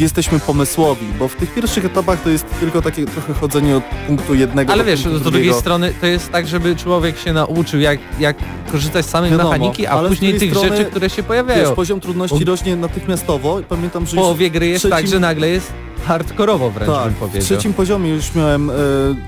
[0.00, 4.34] jesteśmy pomysłowi, bo w tych pierwszych etapach to jest tylko takie trochę chodzenie od punktu
[4.34, 7.98] jednego Ale do wiesz, z drugiej strony to jest tak, żeby człowiek się nauczył, jak,
[8.20, 8.36] jak
[8.72, 11.74] korzystać z samej Wiadomo, mechaniki, a później tych strony, rzeczy, które się Wiesz, pojawiają.
[11.74, 15.20] poziom trudności Bo- rośnie natychmiastowo i pamiętam, że W połowie gry jest tak, trzecim- że
[15.20, 15.72] nagle jest
[16.06, 17.42] hardkorowo wręcz tak, bym w powiedział.
[17.42, 18.74] trzecim poziomie już miałem e,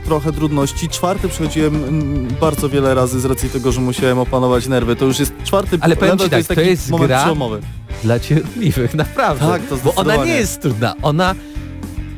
[0.04, 4.96] trochę trudności, czwarty przechodziłem mm, bardzo wiele razy z racji tego, że musiałem opanować nerwy.
[4.96, 7.60] To już jest czwarty Ale powiem ci tak, to taki jest moment gra- przełomowy.
[8.02, 9.46] Dla cierpliwych, naprawdę.
[9.46, 11.34] Tak, to Bo ona nie jest trudna, ona...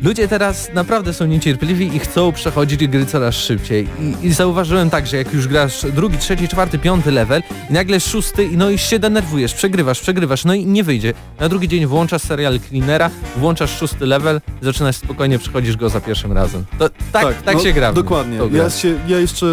[0.02, 3.88] Ludzie teraz naprawdę są niecierpliwi i chcą przechodzić gry coraz szybciej.
[4.22, 8.00] I, I zauważyłem tak, że jak już grasz drugi, trzeci, czwarty, piąty level i nagle
[8.00, 11.14] szósty, i no i się denerwujesz, przegrywasz, przegrywasz, no i nie wyjdzie.
[11.40, 16.32] Na drugi dzień włączasz serial cleanera, włączasz szósty level, zaczynasz spokojnie, przechodzisz go za pierwszym
[16.32, 16.64] razem.
[16.78, 17.92] To, tak tak no, się gra.
[17.92, 18.38] Dokładnie.
[18.52, 19.46] Ja, się, ja jeszcze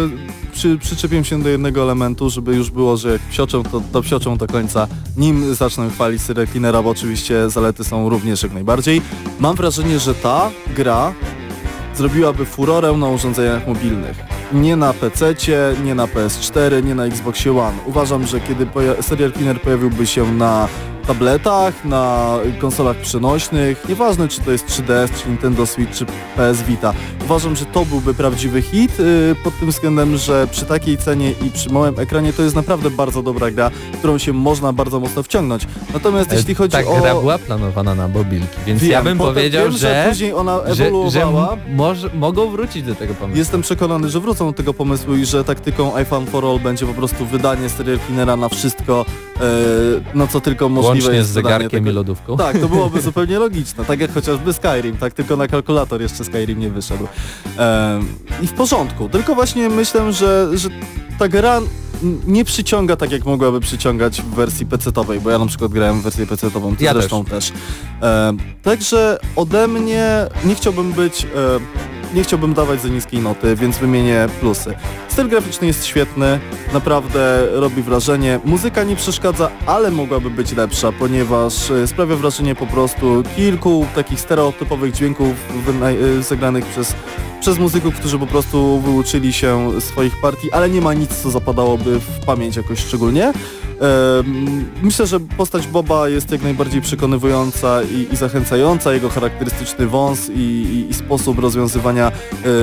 [0.52, 4.36] przy, przyczepiłem się do jednego elementu, żeby już było, że jak psioczą, to, to psioczą
[4.36, 4.86] do końca,
[5.16, 9.02] nim zacznę chwalić Serial Cleanera, bo oczywiście zalety są również jak najbardziej.
[9.40, 10.39] Mam wrażenie, że ta
[10.76, 11.12] gra
[11.94, 14.16] zrobiłaby furorę na urządzeniach mobilnych.
[14.52, 15.34] Nie na PC,
[15.84, 17.78] nie na PS4, nie na Xboxie One.
[17.86, 18.66] Uważam, że kiedy
[19.00, 20.68] Serial Cleaner pojawiłby się na
[21.06, 26.92] tabletach, na konsolach przenośnych, nieważne czy to jest 3DS, czy Nintendo Switch, czy PS Vita.
[27.24, 31.50] Uważam, że to byłby prawdziwy hit yy, pod tym względem, że przy takiej cenie i
[31.50, 35.66] przy małym ekranie to jest naprawdę bardzo dobra gra, którą się można bardzo mocno wciągnąć.
[35.94, 37.00] Natomiast E, jeśli chodzi Ta o...
[37.00, 40.74] gra była planowana na mobilki, więc Wiem, ja bym powiedział, wiem, że, później ona że,
[40.74, 41.52] że ewoluowała.
[41.52, 43.38] m- może, mogą wrócić do tego pomysłu.
[43.38, 46.94] Jestem przekonany, że wrócą do tego pomysłu i że taktyką iPhone for All będzie po
[46.94, 49.04] prostu wydanie serial cleanera na wszystko,
[49.36, 49.42] e,
[50.14, 52.36] no co tylko możliwe Łącznie z zegarkiem i lodówką.
[52.36, 56.60] Tak, to byłoby zupełnie logiczne, tak jak chociażby Skyrim, tak tylko na kalkulator jeszcze Skyrim
[56.60, 57.08] nie wyszedł.
[57.56, 58.08] Em,
[58.42, 60.68] I w porządku, tylko właśnie myślę, że, że
[61.18, 61.60] ta gra
[62.26, 66.02] nie przyciąga tak jak mogłaby przyciągać w wersji PC-owej, bo ja na przykład grałem w
[66.02, 67.52] wersję PC-ową, ty Ja zresztą też.
[68.00, 73.78] Em, także ode mnie nie chciałbym być e, nie chciałbym dawać za niskiej noty, więc
[73.78, 74.74] wymienię plusy.
[75.08, 76.40] Styl graficzny jest świetny,
[76.72, 78.40] naprawdę robi wrażenie.
[78.44, 84.20] Muzyka nie przeszkadza, ale mogłaby być lepsza, ponieważ e, sprawia wrażenie po prostu kilku takich
[84.20, 85.34] stereotypowych dźwięków
[86.18, 86.94] e, zagranych przez,
[87.40, 92.00] przez muzyków, którzy po prostu wyuczyli się swoich partii, ale nie ma nic, co zapadałoby
[92.00, 93.32] w pamięć jakoś szczególnie.
[94.82, 98.92] Myślę, że postać Boba jest jak najbardziej przekonywująca i, i zachęcająca.
[98.92, 102.12] Jego charakterystyczny wąs i, i, i sposób rozwiązywania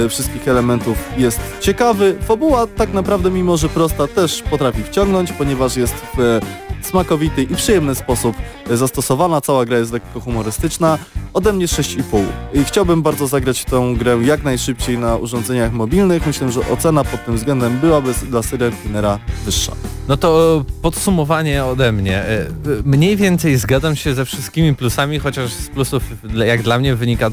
[0.06, 2.16] e, wszystkich elementów jest ciekawy.
[2.22, 6.40] Fabuła tak naprawdę, mimo że prosta, też potrafi wciągnąć, ponieważ jest w e,
[6.82, 8.36] smakowity i przyjemny sposób
[8.70, 9.42] e, zastosowana.
[9.42, 10.98] Cała gra jest lekko humorystyczna.
[11.34, 12.24] Ode mnie 6,5.
[12.54, 16.28] I chciałbym bardzo zagrać tą grę jak najszybciej na urządzeniach mobilnych.
[16.28, 18.72] Myślę, że ocena pod tym względem byłaby dla serial
[19.46, 19.72] wyższa.
[20.08, 22.18] No to podsumowanie ode mnie.
[22.18, 22.48] E, e,
[22.86, 26.04] Mniej więcej zgadzam się ze wszystkimi plusami, chociaż z plusów
[26.46, 27.30] jak dla mnie wynika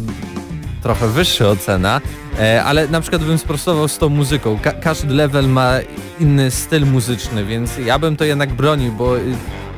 [0.83, 2.01] trochę wyższa ocena,
[2.39, 4.59] e, ale na przykład bym sprostował z tą muzyką.
[4.59, 5.73] Ka każdy level ma
[6.21, 9.13] inny styl muzyczny, więc ja bym to jednak bronił, bo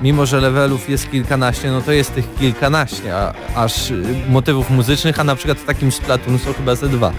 [0.02, 3.92] mimo, że levelów jest kilkanaście, no to jest tych kilkanaście, a, aż
[4.28, 7.12] motywów muzycznych, a na przykład w takim Splatoon są chyba ze dwa.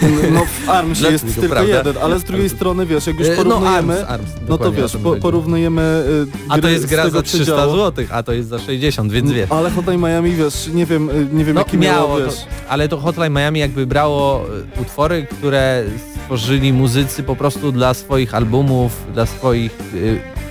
[0.34, 1.76] No w ARMS Dla- jest tylko prawda.
[1.78, 4.72] jeden, ale z drugiej strony wiesz, jak już E, porównujemy, no, ARMS, ARMS, no to
[4.72, 7.76] wiesz, po, porównujemy y, A to jest gra za 300 przedziału.
[7.76, 9.50] zł, a to jest za 60, więc wiesz.
[9.52, 12.46] Ale Hotline Miami, wiesz, nie wiem, y, nie wiem No jakie miało, miało, to, wiesz.
[12.68, 14.44] ale to Hotline Miami jakby brało
[14.76, 15.84] e, utwory, które
[16.22, 19.72] stworzyli muzycy po prostu dla swoich albumów, dla swoich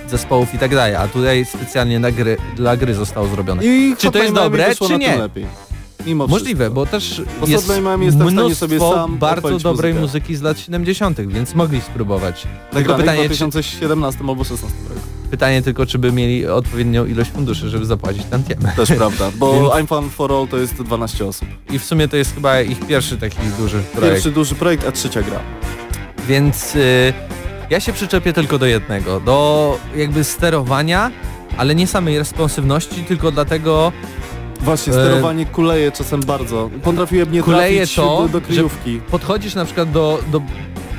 [0.06, 3.64] e, zespołów i tak dalej, a tutaj specjalnie gry, dla gry zostało zrobione.
[3.64, 5.18] I Czy to jest dobre, czy nie?
[6.06, 6.74] Mimo Możliwe, wszystko.
[6.74, 7.68] bo też Bo jest
[8.16, 10.00] mnóstwo bardzo dobrej muzykę.
[10.06, 12.42] muzyki z lat 70., więc mogli spróbować.
[12.42, 15.00] Tylko Nagrane w pytanie, czy, 2017 albo 2016 roku.
[15.30, 18.72] pytanie tylko, czy by mieli odpowiednią ilość funduszy, żeby zapłacić tantiemy.
[18.76, 21.48] Też prawda, bo Więc- I'm Fun for All to jest 12 osób.
[21.70, 24.14] I w sumie to jest chyba ich pierwszy taki duży projekt.
[24.14, 25.40] Pierwszy duży projekt, a trzecia gra.
[26.28, 27.12] Więc y,
[27.70, 31.10] ja się przyczepię tylko do jednego, do jakby sterowania,
[31.56, 33.92] ale nie samej responsywności, tylko dlatego
[34.60, 36.70] Właśnie, E, sterowanie kuleje czasem bardzo.
[36.82, 39.00] Potrafiłem nie Kuleje trafić to, do, do kryjówki.
[39.10, 40.40] podchodzisz na przykład do, do,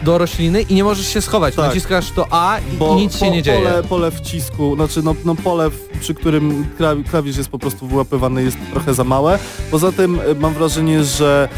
[0.04, 1.56] do rośliny i nie możesz się schować.
[1.56, 1.66] Tak.
[1.66, 3.58] Naciskasz to A i, Bo nic się po- nie dzieje.
[3.60, 6.66] Pole, pole wcisku, znaczy no, no pole, przy którym
[7.10, 9.40] klawisz jest po prostu wyłapywany jest trochę za małe.
[9.72, 11.50] Poza tym e, mam wrażenie, że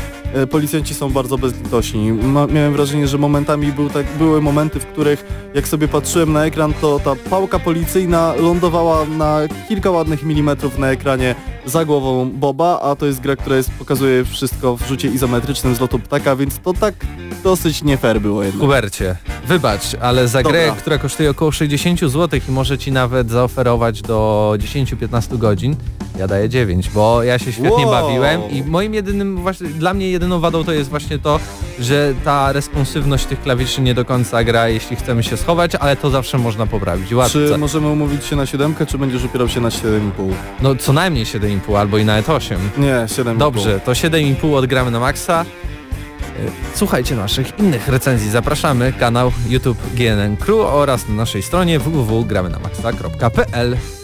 [0.50, 2.14] policjanci są bardzo bezlitośni.
[2.14, 6.46] Ma, miałem wrażenie, że momentami był tak, były momenty, w których jak sobie patrzyłem na
[6.46, 12.80] ekran, to ta pałka policyjna lądowała na kilka ładnych milimetrów na ekranie za głową Boba,
[12.82, 16.60] a to jest gra, która jest, pokazuje wszystko w rzucie izometrycznym z lotu ptaka, więc
[16.60, 16.96] to tak
[17.44, 18.62] dosyć nie fair było jednak.
[18.62, 19.16] Hubercie,
[19.48, 20.52] wybacz, ale za Dobra.
[20.52, 25.76] grę, która kosztuje około 60 zł i może ci nawet zaoferować do 10-15 godzin,
[26.20, 27.92] ja daję 9, bo ja się świetnie Wow.
[27.92, 31.40] bawiłem i moim jedynym, właśnie dla mnie jedyną wadą to jest właśnie to,
[31.80, 36.10] że ta responsywność tych klawiszy nie do końca gra, jeśli chcemy się schować, ale to
[36.10, 37.14] zawsze można poprawić.
[37.14, 37.40] Łatwo.
[37.40, 40.12] Czy możemy umówić się na siódemkę, czy będziesz opierał się na 7,5?
[40.62, 42.60] No co najmniej 7,5 albo i nawet 8.
[42.78, 43.38] Nie, 7,5.
[43.38, 45.46] Dobrze, to 7,5 odgramy na maksa.
[46.48, 48.30] E, Słuchajcie naszych innych recenzji.
[48.30, 53.99] Zapraszamy kanał YouTube GNN Crew oraz na naszej stronie www.gramy-na-maxa.pl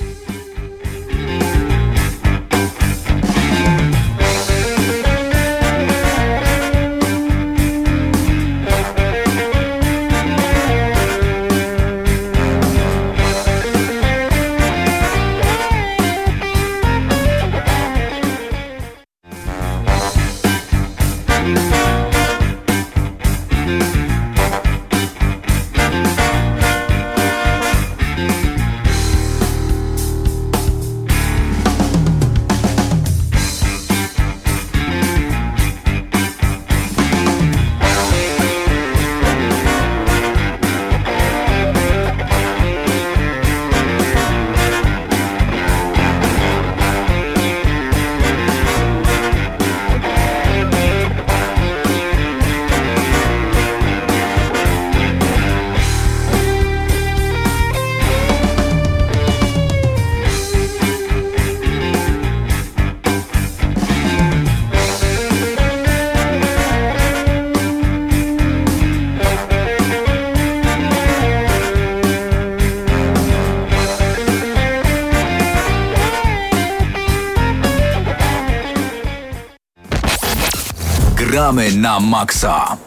[81.46, 82.78] Gramy na maksa.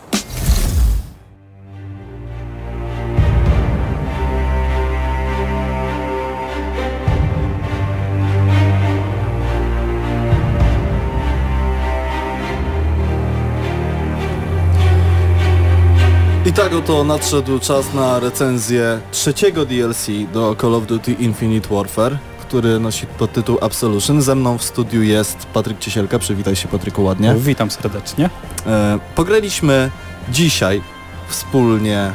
[16.59, 22.19] tak oto nadszedł czas na recenzję trzeciego DLC do Call of Duty Infinite Warfare,
[22.49, 24.23] który nosi podtytuł Absolution.
[24.23, 26.19] Ze mną w studiu jest Patryk Ciesielka.
[26.19, 27.35] Przywitaj się Patryku ładnie.
[27.39, 28.31] Witam serdecznie.
[28.67, 29.91] E, pograliśmy
[30.29, 30.83] dzisiaj
[31.29, 32.13] wspólnie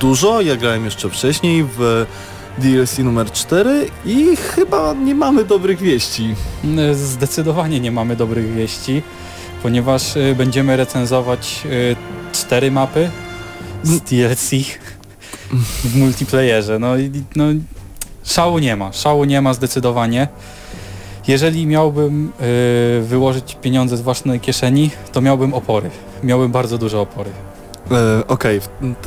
[0.00, 0.40] dużo.
[0.40, 2.06] Ja grałem jeszcze wcześniej w
[2.58, 6.34] DLC numer 4 i chyba nie mamy dobrych wieści.
[6.64, 9.02] Y, Zdecydowanie nie mamy dobrych wieści,
[9.62, 11.96] ponieważ y, będziemy recenzować y,
[12.32, 13.10] cztery mapy
[13.82, 14.50] z DLC
[15.84, 16.78] w multiplayerze.
[16.78, 16.88] No,
[17.36, 17.44] no
[18.24, 20.28] szału nie ma, szału nie ma zdecydowanie.
[21.28, 22.32] Jeżeli miałbym
[22.98, 25.90] y, wyłożyć pieniądze z własnej kieszeni, to miałbym opory.
[26.22, 27.30] Miałbym bardzo duże opory.
[27.92, 28.60] E, Okej,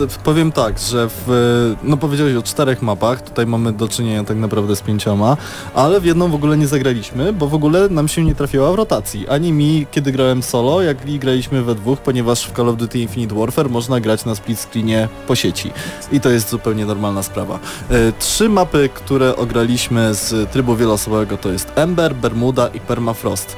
[0.09, 4.37] w- powiem tak, że w, no powiedziałeś o czterech mapach, tutaj mamy do czynienia tak
[4.37, 5.37] naprawdę z pięcioma,
[5.73, 8.75] ale w jedną w ogóle nie zagraliśmy, bo w ogóle nam się nie trafiła w
[8.75, 9.27] rotacji.
[9.27, 12.99] Ani mi, kiedy grałem solo, jak i graliśmy we dwóch, ponieważ w Call of Duty
[12.99, 15.71] Infinite Warfare można grać na split screenie po sieci.
[16.11, 17.59] I to jest zupełnie normalna sprawa.
[17.91, 23.55] E, Trzy mapy, które ograliśmy z trybu wielosobowego to jest Ember, Bermuda i Permafrost.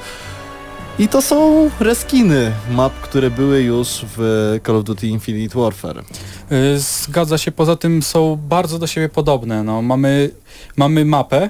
[1.00, 6.04] I to są reskiny map, które były już w Call of Duty Infinite Warfare.
[6.52, 9.64] Y, Zgadza się, poza tym są bardzo do siebie podobne.
[9.64, 10.30] No, mamy,
[10.76, 11.50] mamy mapę,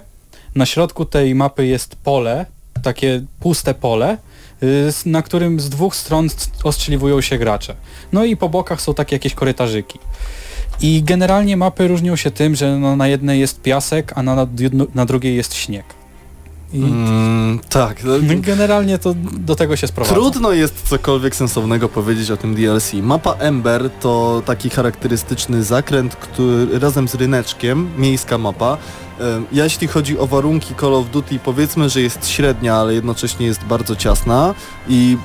[0.55, 2.45] na środku tej mapy jest pole,
[2.83, 4.17] takie puste pole,
[4.63, 6.27] y, na którym z dwóch stron
[6.63, 7.75] ostrzeliwują się gracze.
[8.11, 9.99] No i po bokach są takie jakieś korytarzyki.
[10.81, 14.47] I generalnie mapy różnią się tym, że no, na jednej jest piasek, a na,
[14.95, 15.96] na drugiej jest śnieg.
[16.73, 18.03] Mm, tak.
[18.03, 20.15] no, generalnie to do tego się sprowadza.
[20.15, 22.93] Trudno jest cokolwiek sensownego powiedzieć o tym DLC.
[22.93, 28.77] Mapa Ember to taki charakterystyczny zakręt, który razem z ryneczkiem, miejska mapa.
[29.19, 33.63] Em, Jeśli chodzi o warunki Call of Duty, powiedzmy, że jest średnia, ale jednocześnie jest
[33.63, 34.53] bardzo ciasna
[34.87, 35.17] i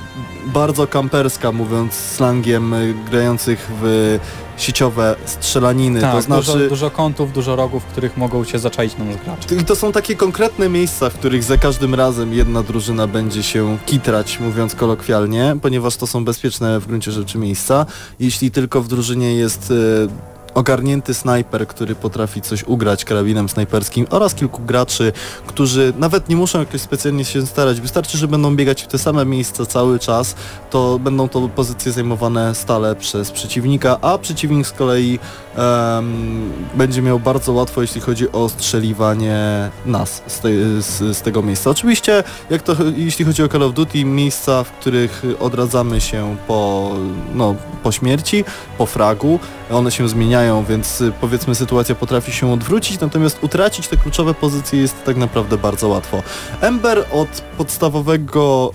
[0.46, 4.18] bardzo kamperska, mówiąc slangiem y, grających w
[4.62, 6.00] sieciowe strzelaniny.
[6.00, 6.52] Tak, to znaczy...
[6.52, 9.54] dużo, dużo kątów, dużo rogów, w których mogą cię zaczaić na nas gracze.
[9.54, 13.78] I to są takie konkretne miejsca, w których za każdym razem jedna drużyna będzie się
[13.86, 17.86] kitrać, mówiąc kolokwialnie, ponieważ to są bezpieczne w gruncie rzeczy miejsca.
[18.20, 24.34] Jeśli tylko w drużynie jest e, ogarnięty snajper, który potrafi coś ugrać karabinem snajperskim oraz
[24.34, 25.12] kilku graczy,
[25.46, 29.24] którzy nawet nie muszą jakoś specjalnie się starać, wystarczy, że będą biegać w te same
[29.24, 30.34] miejsca cały czas,
[30.70, 35.18] to będą to pozycje zajmowane stale przez przeciwnika, a przeciwnik z kolei
[35.56, 41.42] em, będzie miał bardzo łatwo, jeśli chodzi o strzeliwanie nas z, tej, z, z tego
[41.42, 41.70] miejsca.
[41.70, 46.90] Oczywiście, jak to, jeśli chodzi o Call of Duty, miejsca, w których odradzamy się po,
[47.34, 48.44] no, po śmierci,
[48.78, 49.38] po fragu,
[49.70, 54.80] one się zmieniają, więc y, powiedzmy sytuacja potrafi się odwrócić, natomiast utracić te kluczowe pozycje
[54.80, 56.22] jest tak naprawdę bardzo łatwo.
[56.60, 57.28] Ember od
[57.58, 58.72] podstawowego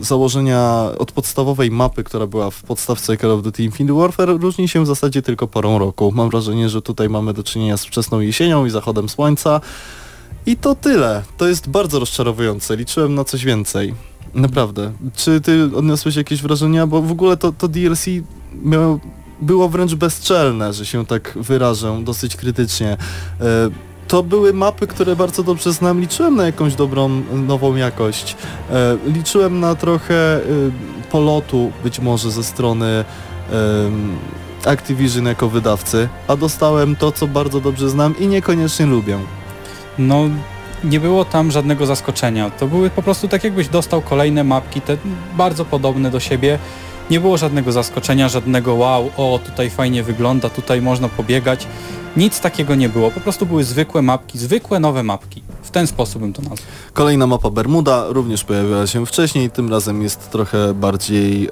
[0.00, 4.68] y, założenia, od podstawowej mapy, która była w podstawce Call of Duty Infinite Warfare, różni
[4.68, 6.12] się w zasadzie tylko porą roku.
[6.12, 9.60] Mam wrażenie, że tutaj mamy do czynienia z wczesną jesienią i zachodem słońca.
[10.46, 11.22] I to tyle.
[11.36, 12.76] To jest bardzo rozczarowujące.
[12.76, 13.94] Liczyłem na coś więcej.
[14.34, 14.92] Naprawdę.
[15.16, 16.86] Czy ty odniosłeś jakieś wrażenia?
[16.86, 18.06] Bo w ogóle to, to DLC
[18.62, 19.00] miało,
[19.40, 22.88] było wręcz bezczelne, że się tak wyrażę, dosyć krytycznie.
[22.90, 22.96] E,
[24.08, 26.00] to były mapy, które bardzo dobrze znam.
[26.00, 28.36] Liczyłem na jakąś dobrą, nową jakość.
[28.70, 30.40] E, liczyłem na trochę e,
[31.10, 33.04] polotu być może ze strony
[34.64, 39.18] Activision jako wydawcy, a dostałem to, co bardzo dobrze znam i niekoniecznie lubię.
[39.98, 40.24] No,
[40.84, 42.50] nie było tam żadnego zaskoczenia.
[42.50, 44.96] To były po prostu tak jakbyś dostał kolejne mapki, te
[45.36, 46.58] bardzo podobne do siebie.
[47.10, 51.66] Nie było żadnego zaskoczenia, żadnego wow, o tutaj fajnie wygląda, tutaj można pobiegać.
[52.16, 55.42] Nic takiego nie było, po prostu były zwykłe mapki, zwykłe nowe mapki.
[55.62, 56.68] W ten sposób bym to nazwał.
[56.92, 61.48] Kolejna mapa Bermuda również pojawiła się wcześniej, tym razem jest trochę bardziej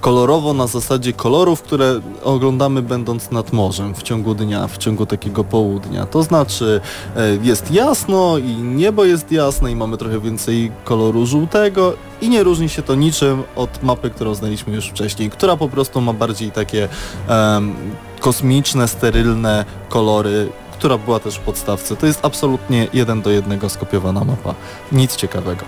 [0.00, 5.44] kolorowo na zasadzie kolorów, które oglądamy będąc nad morzem w ciągu dnia, w ciągu takiego
[5.44, 6.06] południa.
[6.06, 6.80] To znaczy
[7.16, 12.42] e, jest jasno i niebo jest jasne i mamy trochę więcej koloru żółtego i nie
[12.42, 16.50] różni się to niczym od mapy, którą znaliśmy już wcześniej, która po prostu ma bardziej
[16.50, 16.88] takie
[17.28, 17.74] em,
[18.20, 21.96] kosmiczne, sterylne kolory, która była też w podstawce.
[21.96, 24.54] To jest absolutnie jeden do jednego skopiowana mapa.
[24.92, 25.64] Nic ciekawego.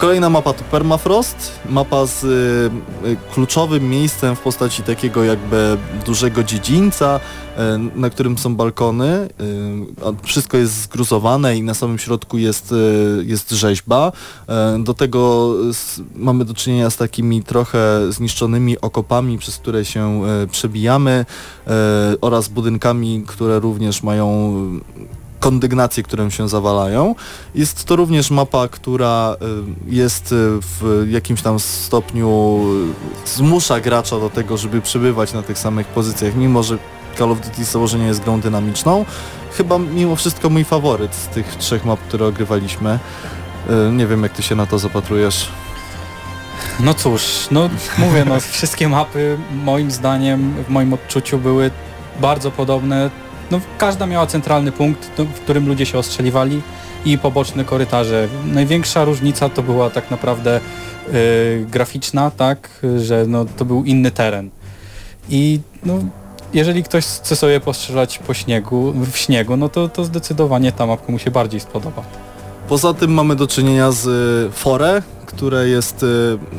[0.00, 1.36] Kolejna mapa to Permafrost,
[1.68, 2.26] mapa z y,
[3.08, 5.76] y, kluczowym miejscem w postaci takiego jakby
[6.06, 9.28] dużego dziedzińca, y, na którym są balkony.
[10.22, 14.12] y, wszystko jest zgruzowane i na samym środku jest, y, jest rzeźba.
[14.78, 20.22] Y, do tego s- mamy do czynienia z takimi trochę zniszczonymi okopami, przez które się
[20.50, 21.24] przebijamy
[22.20, 24.54] oraz budynkami, które również mają
[25.40, 27.14] kondygnacje, które się zawalają.
[27.54, 29.36] Jest to również mapa, która
[29.88, 32.60] y, jest y, w jakimś tam stopniu
[33.26, 36.78] y, zmusza gracza do tego, żeby przebywać na tych samych pozycjach, mimo że
[37.18, 39.04] Call of Duty z założenia jest grą dynamiczną.
[39.56, 42.98] Chyba mimo wszystko mój faworyt z tych trzech map, które ogrywaliśmy.
[43.92, 45.48] Nie wiem jak ty się na to zapatrujesz.
[46.80, 51.70] No cóż, no mówię, no wszystkie mapy moim zdaniem, w moim odczuciu były
[52.20, 53.10] bardzo podobne.
[53.50, 56.62] No każda miała centralny punkt, w którym ludzie się ostrzeliwali
[57.04, 58.28] i poboczne korytarze.
[58.46, 60.60] Największa różnica to była tak naprawdę
[61.14, 64.50] y, graficzna, tak, że no, to był inny teren.
[65.28, 65.98] I no,
[66.54, 71.12] jeżeli ktoś chce sobie postrzelać po śniegu, w śniegu, no to, to zdecydowanie ta mapka
[71.12, 72.02] mu się bardziej spodoba.
[72.68, 76.06] Poza tym mamy do czynienia z y, Fore, które jest y,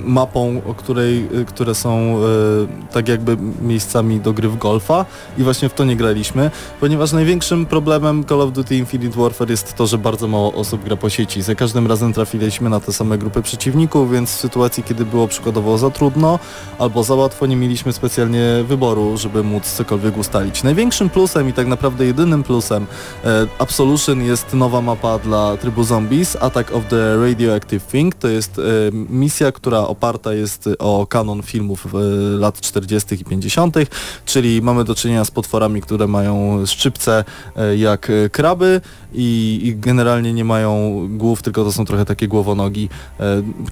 [0.05, 5.05] mapą, której, y, które są y, tak jakby miejscami do gry w golfa
[5.37, 9.73] i właśnie w to nie graliśmy, ponieważ największym problemem Call of Duty Infinite Warfare jest
[9.75, 11.41] to, że bardzo mało osób gra po sieci.
[11.41, 15.77] Za każdym razem trafiliśmy na te same grupy przeciwników, więc w sytuacji, kiedy było przykładowo
[15.77, 16.39] za trudno
[16.79, 20.63] albo za łatwo, nie mieliśmy specjalnie wyboru, żeby móc cokolwiek ustalić.
[20.63, 22.85] Największym plusem i tak naprawdę jedynym plusem
[23.25, 28.15] e, Absolution jest nowa mapa dla trybu Zombies, Attack of the Radioactive Thing.
[28.15, 28.60] To jest
[29.09, 31.97] misja, która oparta jest o kanon filmów e,
[32.37, 33.15] lat 40.
[33.15, 33.75] i 50.,
[34.25, 37.23] czyli mamy do czynienia z potworami, które mają szczypce
[37.77, 38.81] jak kraby
[39.13, 42.89] i, generalnie nie mają głów, tylko to są trochę takie głowonogi.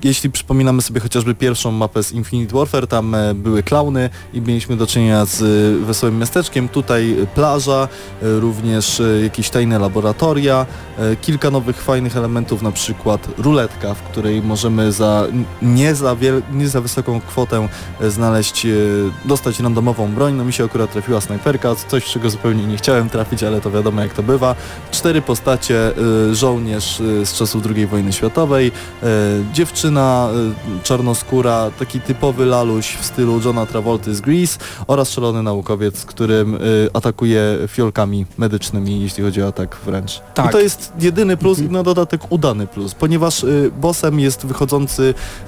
[0.04, 4.88] Jeśli przypominamy sobie chociażby pierwszą mapę z Infinite Warfare, tam były klauny i mieliśmy do
[4.88, 5.40] czynienia z
[5.86, 6.70] wesołym miasteczkiem.
[6.70, 7.88] Tutaj plaża,
[8.22, 10.66] również jakieś tajne laboratoria,
[11.22, 16.42] kilka nowych fajnych elementów, na przykład ruletka, w której możemy za n- nie za, wiel,
[16.54, 17.68] nie za wysoką kwotę
[18.02, 18.70] e, znaleźć, e,
[19.26, 20.34] dostać randomową broń.
[20.34, 24.02] No mi się akurat trafiła snajperka, coś czego zupełnie nie chciałem trafić, ale to wiadomo
[24.02, 24.56] jak to bywa.
[24.92, 25.92] Cztery postacie,
[26.32, 28.72] e, żołnierz z czasów II wojny światowej,
[29.54, 30.30] dziewczyna
[30.84, 36.58] czarnoskóra, taki typowy laluś w stylu Johna Travolty z Grease oraz szalony naukowiec, którym
[36.94, 40.22] atakuje fiolkami medycznymi, jeśli chodzi o atak wręcz.
[40.34, 40.46] Tak.
[40.46, 43.46] I to jest jedyny plus i na dodatek udany plus, ponieważ
[43.82, 44.69] bossem jest wychodzący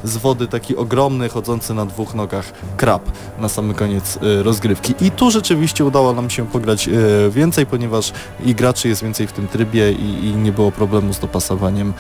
[0.04, 3.02] z wody taki ogromny, chodzący na dwóch nogach krab
[3.40, 4.94] na sam koniec y, rozgrywki.
[5.02, 6.92] I tu rzeczywiście udało nam się pograć y,
[7.32, 8.12] więcej, ponieważ
[8.46, 11.94] i graczy jest więcej w tym trybie i, i nie było problemu z dopasowaniem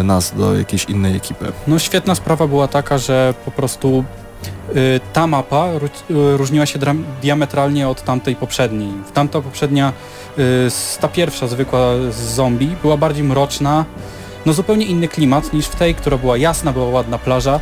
[0.00, 1.52] y, nas do jakiejś innej ekipy.
[1.66, 4.04] No świetna sprawa była taka, że po prostu
[5.12, 6.78] ta mapa ró- różniła się
[7.22, 8.88] diametralnie od tamtej poprzedniej.
[9.14, 9.92] Tamta poprzednia,
[11.00, 13.84] ta pierwsza zwykła z zombie była bardziej mroczna,
[14.46, 17.60] no zupełnie inny klimat niż w tej, która była jasna, była ładna plaża.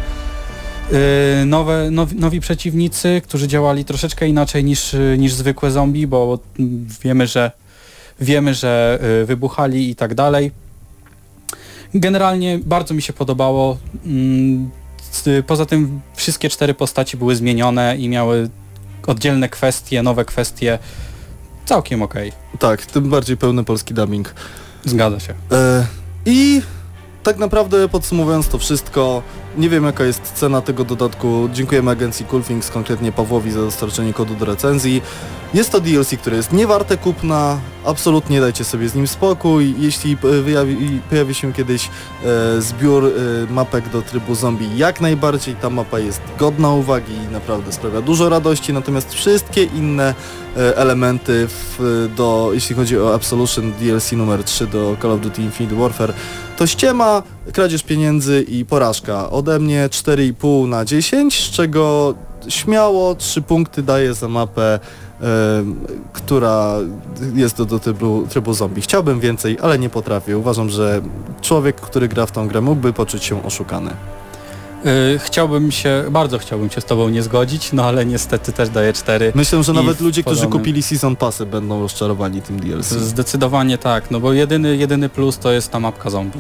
[1.43, 6.39] Y, nowe, nowi, nowi przeciwnicy, którzy działali troszeczkę inaczej niż, y, niż zwykłe zombie, bo
[6.59, 7.51] mm, wiemy, że
[8.21, 10.51] wiemy, że y, wybuchali i tak dalej.
[11.95, 13.79] Generalnie bardzo mi się podobało.
[14.07, 14.71] Mm,
[15.47, 18.51] Poza tym wszystkie cztery postaci były zmienione i miały
[19.07, 20.79] oddzielne kwestie, nowe kwestie.
[21.65, 22.33] Całkiem okej.
[22.59, 24.35] Tak, tym bardziej pełny polski dubbing.
[24.85, 25.35] Zgadza się.
[25.53, 25.87] E,
[26.27, 26.63] I
[27.23, 29.23] tak naprawdę podsumowując to wszystko,
[29.57, 31.49] nie wiem jaka jest cena tego dodatku.
[31.53, 35.03] Dziękujemy agencji Coolthings, konkretnie Pawłowi za dostarczenie kodu do recenzji.
[35.55, 39.75] Jest to DLC, które jest niewarte kupna, absolutnie dajcie sobie z nim spokój.
[39.79, 41.91] Jeśli wyjawi, pojawi się kiedyś
[42.25, 43.11] e, zbiór e,
[43.53, 48.29] mapek do trybu zombie, jak najbardziej ta mapa jest godna uwagi i naprawdę sprawia dużo
[48.29, 50.15] radości, natomiast wszystkie inne
[50.57, 55.77] elementy w, do, jeśli chodzi o Absolution DLC numer 3 do Call of Duty Infinite
[55.77, 56.13] Warfare,
[56.57, 57.23] to ściema,
[57.53, 59.31] kradzież pieniędzy i porażka.
[59.31, 62.15] Ode mnie 4,5 na 10, z czego
[62.49, 64.81] śmiało 3 punkty daję za mapę,
[65.21, 65.29] e,
[66.13, 66.77] która
[67.35, 68.83] jest do, do trybu, trybu zombie.
[68.83, 70.39] Chciałbym więcej, ale nie potrafię.
[70.39, 71.03] Uważam, że
[71.41, 73.91] człowiek, który gra w tą grę mógłby poczuć się oszukany.
[74.87, 78.93] Y, chciałbym się, bardzo chciałbym się z tobą nie zgodzić, no ale niestety też daję
[78.93, 79.33] cztery.
[79.35, 82.87] Myślę, że nawet ludzie, którzy podobnym- kupili Season Passy będą rozczarowani tym DLC.
[82.89, 86.39] Zdecydowanie tak, no bo jedyny, jedyny plus to jest ta mapka zombie.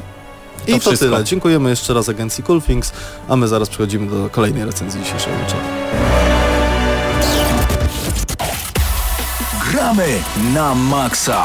[0.67, 1.07] I to wszystko.
[1.07, 1.25] tyle.
[1.25, 2.93] Dziękujemy jeszcze raz agencji Coolthings,
[3.29, 5.63] a my zaraz przechodzimy do kolejnej recenzji dzisiejszego wieczoru.
[9.71, 10.07] Gramy
[10.55, 11.45] na maksa.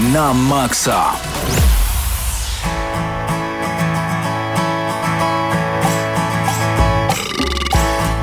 [0.00, 1.12] Na maksa.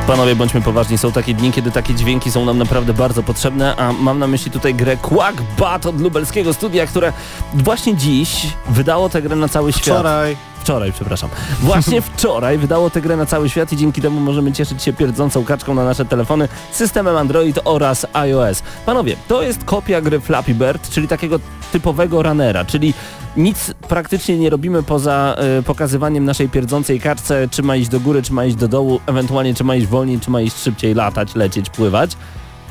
[0.08, 3.94] Panowie, bądźmy poważni, są takie dni, kiedy takie dźwięki są nam naprawdę bardzo potrzebne, a
[3.94, 7.14] mam na myśli tutaj grę Quack Bat od lubelskiego studia, które
[7.54, 9.84] właśnie dziś wydało tę grę na cały świat.
[9.84, 11.30] Wczoraj Wczoraj, przepraszam.
[11.60, 15.46] Właśnie wczoraj wydało tę grę na cały świat i dzięki temu możemy cieszyć się pierdzącą
[15.46, 18.64] kaczką na nasze telefony, systemem Android oraz iOS.
[18.86, 21.40] Panowie, to jest kopia gry Flappy Bird, czyli takiego
[21.72, 22.94] typowego runnera, czyli
[23.38, 28.22] nic praktycznie nie robimy poza y, pokazywaniem naszej pierdzącej kaczce, czy ma iść do góry,
[28.22, 31.36] czy ma iść do dołu, ewentualnie czy ma iść wolniej, czy ma iść szybciej, latać,
[31.36, 32.12] lecieć, pływać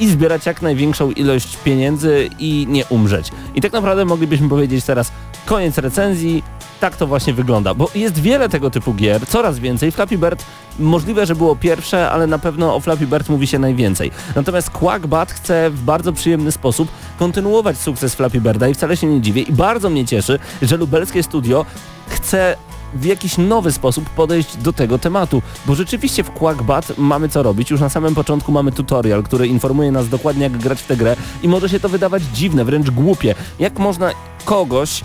[0.00, 3.30] i zbierać jak największą ilość pieniędzy i nie umrzeć.
[3.54, 5.12] I tak naprawdę moglibyśmy powiedzieć teraz
[5.46, 6.42] koniec recenzji,
[6.80, 9.92] tak to właśnie wygląda, bo jest wiele tego typu gier, coraz więcej.
[9.92, 10.44] Flappy Bird
[10.78, 14.10] możliwe, że było pierwsze, ale na pewno o Flappy Bird mówi się najwięcej.
[14.36, 19.20] Natomiast Quackbat chce w bardzo przyjemny sposób kontynuować sukces Flappy Birda i wcale się nie
[19.20, 21.66] dziwię i bardzo mnie cieszy, że lubelskie studio
[22.08, 22.56] chce
[22.94, 27.70] w jakiś nowy sposób podejść do tego tematu, bo rzeczywiście w Quackbat mamy co robić.
[27.70, 31.16] Już na samym początku mamy tutorial, który informuje nas dokładnie jak grać w tę grę
[31.42, 33.34] i może się to wydawać dziwne, wręcz głupie.
[33.58, 34.10] Jak można
[34.44, 35.02] kogoś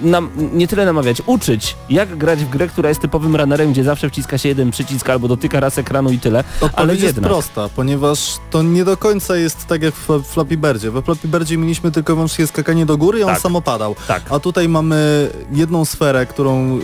[0.00, 4.10] nam, nie tyle namawiać, uczyć, jak grać w grę, która jest typowym runnerem, gdzie zawsze
[4.10, 6.38] wciska się jeden przycisk albo dotyka raz ekranu i tyle.
[6.60, 7.24] Odpowiedź ale jest jednak.
[7.24, 10.90] prosta, ponieważ to nie do końca jest tak jak w Flappy Birdzie.
[10.90, 13.40] We Flappy Birdzie mieliśmy tylko wyłącznie skakanie do góry i on Tak.
[13.40, 13.96] samo padał.
[14.08, 14.22] Tak.
[14.30, 16.80] A tutaj mamy jedną sferę, którą y,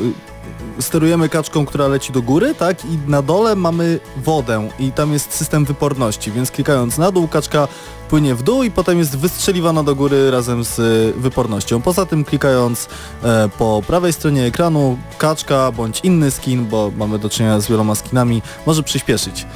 [0.80, 2.84] sterujemy kaczką, która leci do góry, tak?
[2.84, 7.68] I na dole mamy wodę i tam jest system wyporności, więc klikając na dół kaczka
[8.10, 11.82] płynie w dół i potem jest wystrzeliwana do góry razem z y, wypornością.
[11.82, 12.88] Poza tym klikając
[13.22, 17.94] e, po prawej stronie ekranu kaczka bądź inny skin, bo mamy do czynienia z wieloma
[17.94, 19.46] skinami, może przyspieszyć.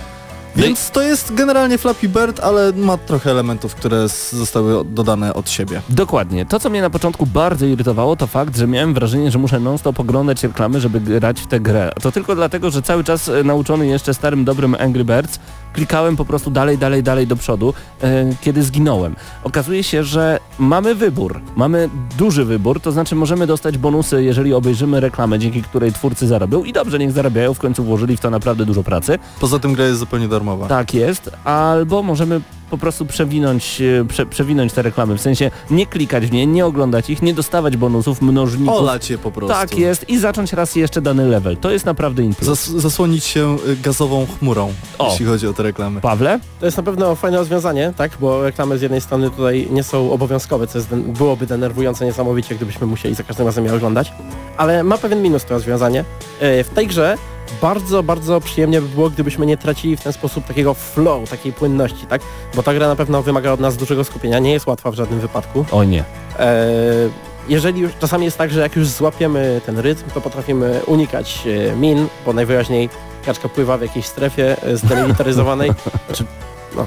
[0.56, 5.50] No Więc to jest generalnie Flappy Bird, ale ma trochę elementów, które zostały dodane od
[5.50, 5.82] siebie.
[5.88, 6.46] Dokładnie.
[6.46, 10.00] To, co mnie na początku bardzo irytowało, to fakt, że miałem wrażenie, że muszę non-stop
[10.00, 11.92] oglądać reklamy, żeby grać w tę grę.
[12.02, 15.38] To tylko dlatego, że cały czas e, nauczony jeszcze starym, dobrym Angry Birds,
[15.76, 19.16] klikałem po prostu dalej, dalej, dalej do przodu, e, kiedy zginąłem.
[19.44, 21.40] Okazuje się, że mamy wybór.
[21.56, 26.64] Mamy duży wybór, to znaczy możemy dostać bonusy, jeżeli obejrzymy reklamę, dzięki której twórcy zarobią
[26.64, 29.18] i dobrze, niech zarabiają, w końcu włożyli w to naprawdę dużo pracy.
[29.40, 30.66] Poza tym gra jest zupełnie darmowa.
[30.66, 35.86] Tak jest, albo możemy po prostu przewinąć, e, prze, przewinąć te reklamy, w sensie nie
[35.86, 38.74] klikać w nie, nie oglądać ich, nie dostawać bonusów, mnożników.
[38.78, 39.54] Olać je po prostu.
[39.54, 41.56] Tak jest i zacząć raz jeszcze dany level.
[41.56, 42.46] To jest naprawdę impuls.
[42.46, 45.10] Zas zasłonić się y, gazową chmurą, O.
[45.10, 46.00] jeśli chodzi o te reklamy.
[46.00, 46.40] Pawle?
[46.60, 48.10] To jest na pewno fajne rozwiązanie, tak?
[48.20, 52.54] Bo reklamy z jednej strony tutaj nie są obowiązkowe, co jest, den- byłoby denerwujące niesamowicie,
[52.54, 54.12] gdybyśmy musieli za każdym razem je oglądać.
[54.56, 56.04] Ale ma pewien minus to rozwiązanie.
[56.40, 57.16] E, W tej grze
[57.62, 62.06] bardzo, bardzo przyjemnie by było, gdybyśmy nie tracili w ten sposób takiego flow, takiej płynności,
[62.06, 62.22] tak?
[62.54, 65.20] Bo ta gra na pewno wymaga od nas dużego skupienia, nie jest łatwa w żadnym
[65.20, 65.64] wypadku.
[65.72, 66.04] O nie.
[66.38, 66.66] E,
[67.48, 71.76] jeżeli już, czasami jest tak, że jak już złapiemy ten rytm, to potrafimy unikać e,
[71.76, 72.88] min, bo najwyraźniej
[73.26, 75.70] kaczka pływa w jakiejś strefie e, zdelimitaryzowanej.
[76.12, 76.24] Czy,
[76.76, 76.86] no.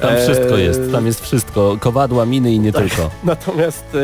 [0.00, 1.76] Tam Eee, wszystko jest, tam jest wszystko.
[1.80, 2.84] Kowadła, miny i nie Tak.
[2.84, 3.10] tylko.
[3.24, 3.98] Natomiast e,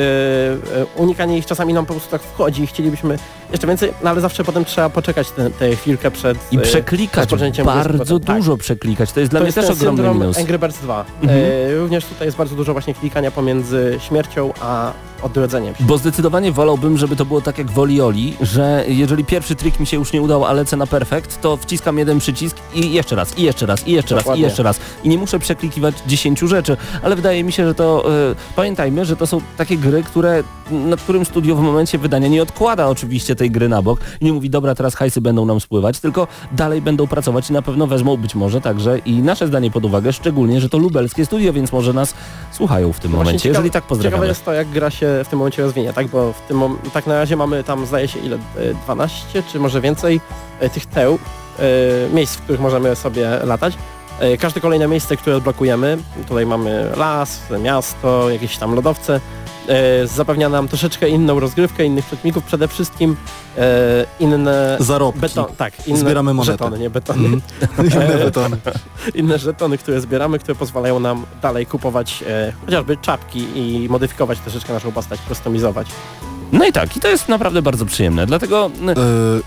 [0.80, 3.18] e, unikanie ich czasami nam po prostu tak wchodzi i chcielibyśmy
[3.52, 5.28] jeszcze więcej, no ale zawsze potem trzeba poczekać
[5.58, 6.38] tę chwilkę przed...
[6.52, 8.20] I e, przeklikać, bardzo powrotem.
[8.20, 8.36] Tak.
[8.36, 9.12] dużo przeklikać.
[9.12, 10.38] To jest dla to mnie jest też ogromny minus.
[10.38, 11.04] Angry Birds 2.
[11.22, 11.40] Mhm.
[11.40, 15.84] E, również tutaj jest bardzo dużo właśnie klikania pomiędzy śmiercią a odrodzeniem się.
[15.84, 19.86] Bo zdecydowanie wolałbym, żeby to było tak jak w Olioli, że jeżeli pierwszy trik mi
[19.86, 23.38] się już nie udał, a lecę na perfekt, to wciskam jeden przycisk i jeszcze raz,
[23.38, 24.44] i jeszcze raz, i jeszcze raz, i Dokładnie.
[24.44, 24.80] jeszcze raz.
[25.04, 29.16] I nie muszę przeklikiwać 10 rzeczy, ale wydaje mi się, że to, e, pamiętajmy, że
[29.16, 33.50] to są takie gry, które, nad którym studio w momencie wydania nie odkłada oczywiście tej
[33.50, 37.06] gry na bok i nie mówi, dobra, teraz hajsy będą nam spływać, tylko dalej będą
[37.06, 40.68] pracować i na pewno wezmą być może także i nasze zdanie pod uwagę, szczególnie, że
[40.68, 42.14] to lubelskie studio, więc może nas
[42.52, 43.38] słuchają w tym Właśnie momencie.
[43.42, 44.26] ciekawe- jeżeli tak, Ciekawe pozdrawiamy.
[44.26, 46.08] jest to, jak gra się w tym momencie rozwinie, tak?
[46.08, 48.36] Bo w tym tak na razie mamy tam zdaje się ile?
[48.36, 50.20] e, 12 czy może więcej
[50.60, 51.18] e, tych teł,
[51.58, 53.74] e, miejsc, w których możemy sobie latać.
[54.20, 55.98] E, Każde kolejne miejsce, które odblokujemy,
[56.28, 59.20] tutaj mamy las, miasto, jakieś tam lodowce,
[59.68, 63.16] e, zapewnia nam troszeczkę inną rozgrywkę, innych przeciwników, przede wszystkim
[63.58, 65.20] e, inne Zarobki.
[65.20, 66.52] beton, tak, inne Zbieramy monety.
[66.52, 67.42] żetony, nie betony, Mhm.
[67.92, 68.56] Inne betony.
[69.14, 74.72] inne żetony, które zbieramy, które pozwalają nam dalej kupować e, chociażby czapki i modyfikować troszeczkę
[74.72, 75.86] naszą postać, customizować.
[76.52, 78.94] No i tak, i to jest naprawdę bardzo przyjemne, dlatego E,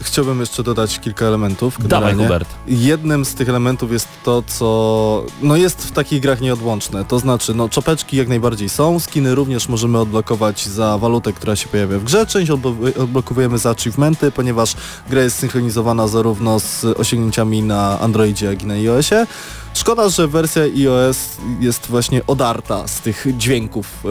[0.01, 1.78] chciałbym jeszcze dodać kilka elementów.
[1.80, 2.24] dawaj generalnie.
[2.24, 2.49] Hubert.
[2.68, 7.06] Jednym z tych elementów jest to, co no jest w takich grach nieodłączne.
[7.06, 11.68] To znaczy, no czopeczki jak najbardziej są, skiny również możemy odblokować za walutę, która się
[11.68, 12.26] pojawia w grze.
[12.26, 14.76] Część odblo- odblokowujemy za achievementy, ponieważ
[15.10, 19.28] gra jest synchronizowana zarówno z osiągnięciami na Androidzie, jak i na iOSie.
[19.76, 24.09] Szkoda, że wersja iOS jest właśnie odarta z tych dźwięków e,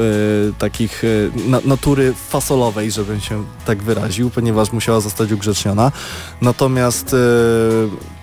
[0.58, 5.92] takich e, na, natury fasolowej, żebym się tak wyraził, ponieważ musiała zostać ugrzeczniona.
[6.40, 7.16] Natomiast e,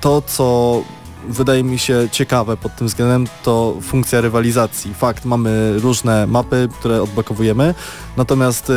[0.02, 0.84] to, co
[1.30, 4.94] wydaje mi się ciekawe pod tym względem, to funkcja rywalizacji.
[4.94, 7.76] Fakt, mamy różne mapy, które odblokowujemy,
[8.18, 8.74] natomiast e,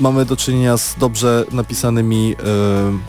[0.00, 2.36] mamy do czynienia z dobrze napisanymi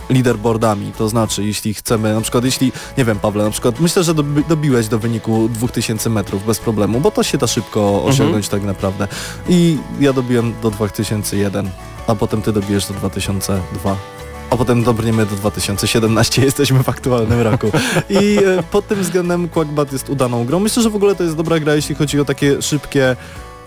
[0.10, 0.92] e, leaderboardami.
[0.98, 4.44] To znaczy, jeśli chcemy, na przykład, jeśli, nie wiem, Pawle, na przykład, myślę, że dobi
[4.44, 9.08] dobiłeś do wyniku 2000 metrów bez problemu, bo to się da szybko osiągnąć tak naprawdę.
[9.50, 11.70] I ja dobiłem do 2001,
[12.08, 14.17] a potem ty dobijesz do 2002
[14.50, 17.72] a potem dobrniemy do 2017, jesteśmy w aktualnym roku.
[18.10, 20.60] I e, pod tym względem Quackbat jest udaną grą.
[20.60, 23.16] Myślę, że w ogóle to jest dobra gra, jeśli chodzi o takie szybkie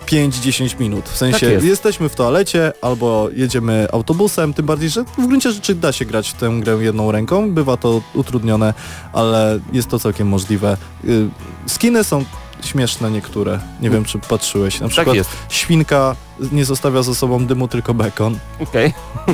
[0.07, 1.09] 5-10 minut.
[1.09, 1.65] W sensie Tak jest.
[1.65, 6.29] jesteśmy w toalecie albo jedziemy autobusem, tym bardziej, że w gruncie rzeczy da się grać
[6.29, 7.51] w tę grę jedną ręką.
[7.51, 8.73] Bywa to utrudnione,
[9.13, 10.77] ale jest to całkiem możliwe.
[11.05, 11.27] Y,
[11.67, 12.25] Skiny są
[12.63, 13.59] śmieszne niektóre.
[13.81, 14.79] Nie wiem, czy patrzyłeś.
[14.79, 15.29] Na Tak przykład jest.
[15.49, 16.15] świnka
[16.51, 18.37] nie zostawia za sobą dymu, tylko bekon.
[18.59, 18.93] Okej.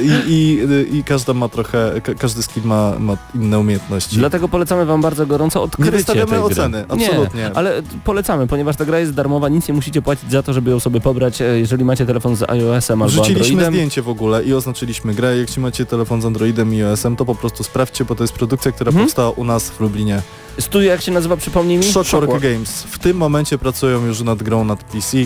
[0.00, 4.16] I, i, i każda ma trochę, ka, każdy skin ma, ma inne umiejętności.
[4.16, 6.40] Dlatego polecamy wam bardzo gorąco odkrycie Nie wystawiamy gry.
[6.40, 7.40] oceny, absolutnie.
[7.40, 10.70] Nie, ale polecamy, ponieważ ta gra jest darmowa, nic nie musicie płacić za to, żeby
[10.70, 13.72] ją sobie pobrać, e, jeżeli macie telefon z iOS-em albo Wrzuciliśmy Androidem.
[13.74, 15.36] zdjęcie w ogóle i oznaczyliśmy grę.
[15.38, 18.72] Jak macie telefon z Androidem i iOS-em, to po prostu sprawdźcie, bo to jest produkcja,
[18.72, 19.06] która Mhm.
[19.06, 20.22] powstała u nas w Lublinie.
[20.60, 21.84] Studio jak się nazywa, przypomnij mi?
[21.84, 22.42] Shotwork.
[22.42, 22.82] Games.
[22.82, 25.16] W tym momencie pracują już nad grą nad PC,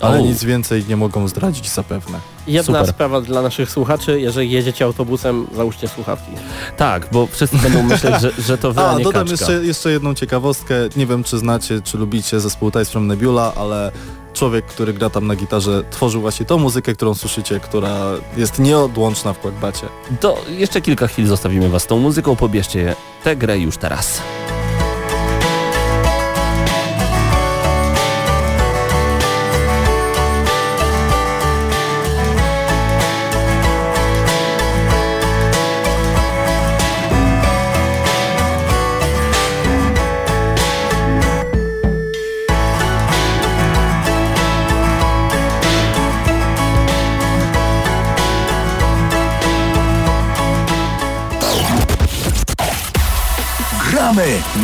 [0.00, 0.22] ale O.
[0.22, 2.18] nic więcej nie mogą zdradzić zapewne.
[2.46, 2.94] Jedna Super.
[2.94, 6.30] sprawa dla naszych słuchaczy, jeżeli jedziecie autobusem, załóżcie słuchawki.
[6.76, 9.52] Tak, bo wszyscy będą myśleć, że, że to wy, a, A, nie dodam kaczka.
[9.52, 10.74] jeszcze, jeszcze jedną ciekawostkę.
[10.96, 13.92] Nie wiem, czy znacie, czy lubicie zespół Ties from Nebula, ale
[14.32, 17.96] człowiek, który gra tam na gitarze, tworzył właśnie tą muzykę, którą słyszycie, która
[18.36, 19.86] jest nieodłączna w Quackbacie.
[20.20, 24.20] To jeszcze kilka chwil zostawimy was z tą muzyką, pobierzcie tę grę już teraz.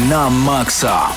[0.09, 1.09] Na maksa.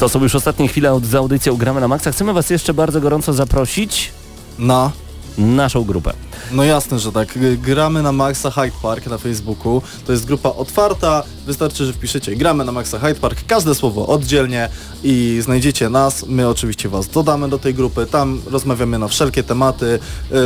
[0.00, 2.12] To są już ostatnie chwile od- z audycją Gramy na Maxa.
[2.12, 4.10] Chcemy was jeszcze bardzo gorąco zaprosić
[4.58, 4.90] Na
[5.38, 6.12] naszą grupę.
[6.52, 7.38] No jasne, że tak.
[7.62, 9.82] Gramy na Maxa Hyde Park na Facebooku.
[10.06, 11.22] To jest grupa otwarta.
[11.46, 14.68] Wystarczy, że wpiszecie gramy na Maxa Hyde Park, każde słowo oddzielnie
[15.04, 16.24] i znajdziecie nas.
[16.28, 18.06] My oczywiście was dodamy do tej grupy.
[18.06, 19.98] Tam rozmawiamy na wszelkie tematy.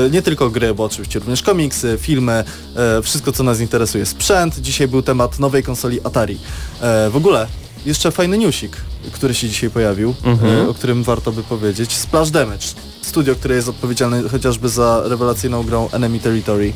[0.06, 2.44] E, Nie tylko gry, bo oczywiście również komiksy, filmy,
[2.76, 4.06] e, wszystko co nas interesuje.
[4.06, 4.58] Sprzęt.
[4.60, 6.38] Dzisiaj był temat nowej konsoli Atari.
[6.80, 7.46] E, W ogóle
[7.86, 8.76] jeszcze fajny newsik,
[9.12, 10.68] który się dzisiaj pojawił, Mhm.
[10.68, 11.92] o którym warto by powiedzieć.
[11.96, 12.66] Splash Damage.
[13.04, 16.72] Studio, które jest odpowiedzialne chociażby za rewelacyjną grą Enemy Territory.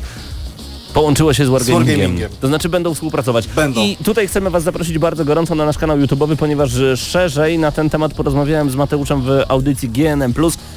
[0.93, 1.87] Połączyło się z Wargamingiem.
[1.97, 2.29] Wargamingiem.
[2.41, 3.47] To znaczy będą współpracować.
[3.47, 3.81] Będą.
[3.81, 7.71] I tutaj chcemy was zaprosić bardzo gorąco na nasz kanał YouTube'owy, ponieważ e, szerzej na
[7.71, 10.33] ten temat porozmawiałem z Mateuszem w audycji GNM+,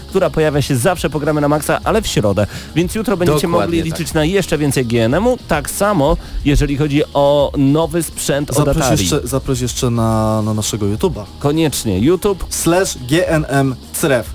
[0.08, 2.46] która pojawia się zawsze programy na maksa, ale w środę.
[2.74, 3.98] Więc jutro będziecie Dokładnie mogli tak.
[3.98, 5.38] liczyć na jeszcze więcej GNM-u.
[5.48, 9.00] Tak samo, jeżeli chodzi o nowy sprzęt od Zaproś Atari.
[9.00, 11.24] jeszcze, zaproś jeszcze na, na naszego YouTube'a.
[11.38, 11.98] Koniecznie.
[11.98, 13.74] YouTube Slash GNM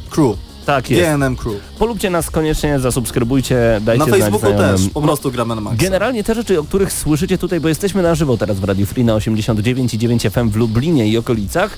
[0.10, 0.47] Crew.
[0.68, 1.10] Tak jest.
[1.12, 1.56] GNM Crew.
[1.80, 5.84] Polubcie nas koniecznie, zasubskrybujcie, dajcie Na Facebooku też, po prostu gramy na maksa.
[5.84, 9.04] Generalnie te rzeczy, o których słyszycie tutaj, bo jesteśmy na żywo teraz w Radiu Free
[9.04, 11.78] na 89,9 FM w Lublinie i okolicach,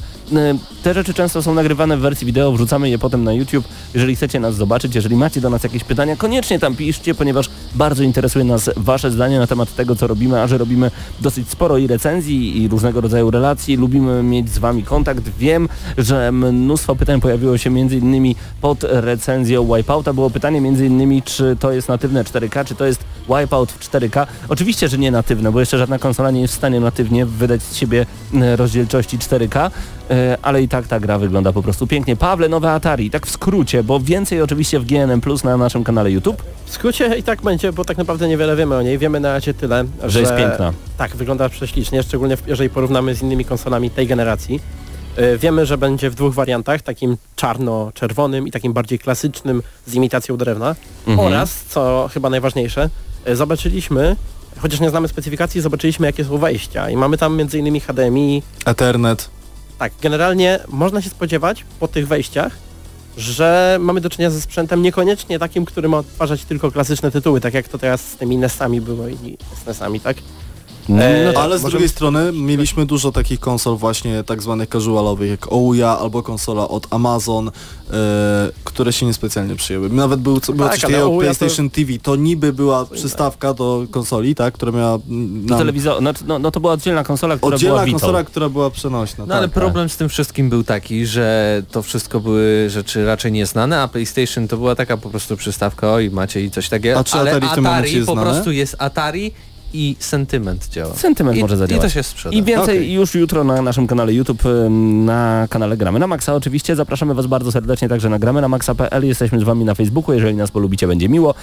[0.84, 3.66] te rzeczy często są nagrywane w wersji wideo, wrzucamy je potem na YouTube.
[3.94, 8.04] Jeżeli chcecie nas zobaczyć, jeżeli macie do nas jakieś pytania, koniecznie tam piszcie, ponieważ bardzo
[8.04, 11.88] interesuje nas wasze zdanie na temat tego, co robimy, a że robimy dosyć sporo i
[11.88, 15.30] recenzji i różnego rodzaju relacji, lubimy mieć z wami kontakt.
[15.40, 20.14] Wiem, że mnóstwo pytań pojawiło się między innymi pod recenzją Wipeouta.
[20.14, 24.28] Było pytanie innymi, czy to jest natywne 4K, czy to jest Wipeout w 4K.
[24.50, 27.76] Oczywiście, że nie natywne, bo jeszcze żadna konsola nie jest w stanie natywnie wydać z
[27.76, 29.72] siebie e, rozdzielczości 4K,
[30.10, 32.16] e, ale i tak ta gra wygląda po prostu pięknie.
[32.16, 36.12] Pawle, nowe Atari, tak w skrócie, bo więcej oczywiście w GNM Plus na naszym kanale
[36.12, 36.44] YouTube.
[36.66, 38.98] W skrócie i tak będzie, bo tak naprawdę niewiele wiemy o niej.
[38.98, 40.74] Wiemy na razie tyle, że, jest piękna.
[40.98, 44.60] Tak, wygląda prześlicznie, szczególnie jeżeli porównamy z innymi konsolami tej generacji.
[45.20, 50.38] E, Wiemy, że będzie w dwóch wariantach, takim czarno-czerwonym i takim bardziej klasycznym z imitacją
[50.38, 50.76] drewna.
[51.08, 51.28] Mhm.
[51.28, 52.90] Oraz, co chyba najważniejsze,
[53.26, 54.16] e, zobaczyliśmy,
[54.58, 57.80] chociaż nie znamy specyfikacji, zobaczyliśmy jakie są wejścia i mamy tam m.in.
[57.80, 58.44] HDMI.
[58.66, 59.30] Ethernet.
[59.80, 62.58] Tak, generalnie można się spodziewać po tych wejściach,
[63.18, 67.54] że mamy do czynienia ze sprzętem niekoniecznie takim, który ma odtwarzać tylko klasyczne tytuły, tak
[67.54, 70.18] jak to teraz z tymi NES-ami było i SNES-ami, tak?
[70.90, 71.44] E, No tak.
[71.44, 75.84] Ale z możemy- drugiej strony mieliśmy dużo takich konsol właśnie tak zwanych casualowych jak Ouya
[75.84, 77.52] albo konsola od Amazon, e,
[78.64, 79.90] które się niespecjalnie przyjęły.
[79.90, 82.86] Nawet był, co, było tak, coś ale takiego Ouya to- PlayStation TV, to niby była
[82.86, 87.38] przystawka do konsoli, tak, która miała nam, telewizor, no, no, no to była oddzielna konsola,
[87.38, 89.26] która była oddzielna konsola, która była przenośna.
[89.26, 89.54] No ale tak.
[89.54, 94.48] problem z tym wszystkim był taki, że to wszystko były rzeczy raczej nieznane, a PlayStation
[94.48, 97.48] to była taka po prostu przystawka, oj macie i coś takiego, A czy ale Atari
[97.48, 98.32] w tym momencie jest po znane?
[98.32, 99.32] prostu jest Atari
[99.74, 100.94] i sentyment działa.
[100.94, 101.84] Sentyment I, może I zadziałać.
[101.84, 102.36] to się sprzeda.
[102.36, 102.94] I więcej Okej.
[102.94, 104.44] już jutro na naszym kanale YouTube,
[105.06, 106.76] na kanale Gramy na Maxa oczywiście.
[106.76, 109.06] Zapraszamy Was bardzo serdecznie także na gramy na maxa.pl.
[109.06, 111.36] Jesteśmy z Wami na Facebooku, jeżeli nas polubicie będzie miło.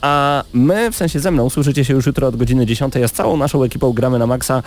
[0.00, 3.12] A my, w sensie ze mną, słyszycie się już jutro od godziny 10, a z
[3.12, 4.62] całą naszą ekipą Gramy na Maxa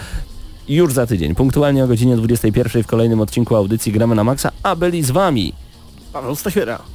[0.69, 4.75] już za tydzień, punktualnie o godzinie 21 w kolejnym odcinku audycji Gramy na Maxa, a
[4.75, 5.53] byli z Wami
[6.13, 6.92] Paweł Stachera.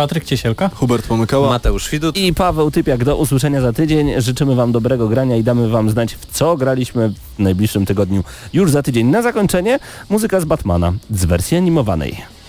[0.00, 0.70] Patryk Ciesielka?
[0.74, 1.48] Hubert pomykała.
[1.48, 2.16] Mateusz Widut.
[2.16, 3.04] i Paweł Typiak.
[3.04, 4.20] Do usłyszenia za tydzień.
[4.20, 8.70] Życzymy Wam dobrego grania i damy Wam znać, w co graliśmy w najbliższym tygodniu już
[8.70, 9.06] za tydzień.
[9.06, 9.78] Na zakończenie
[10.10, 12.39] muzyka z Batmana z wersji animowanej.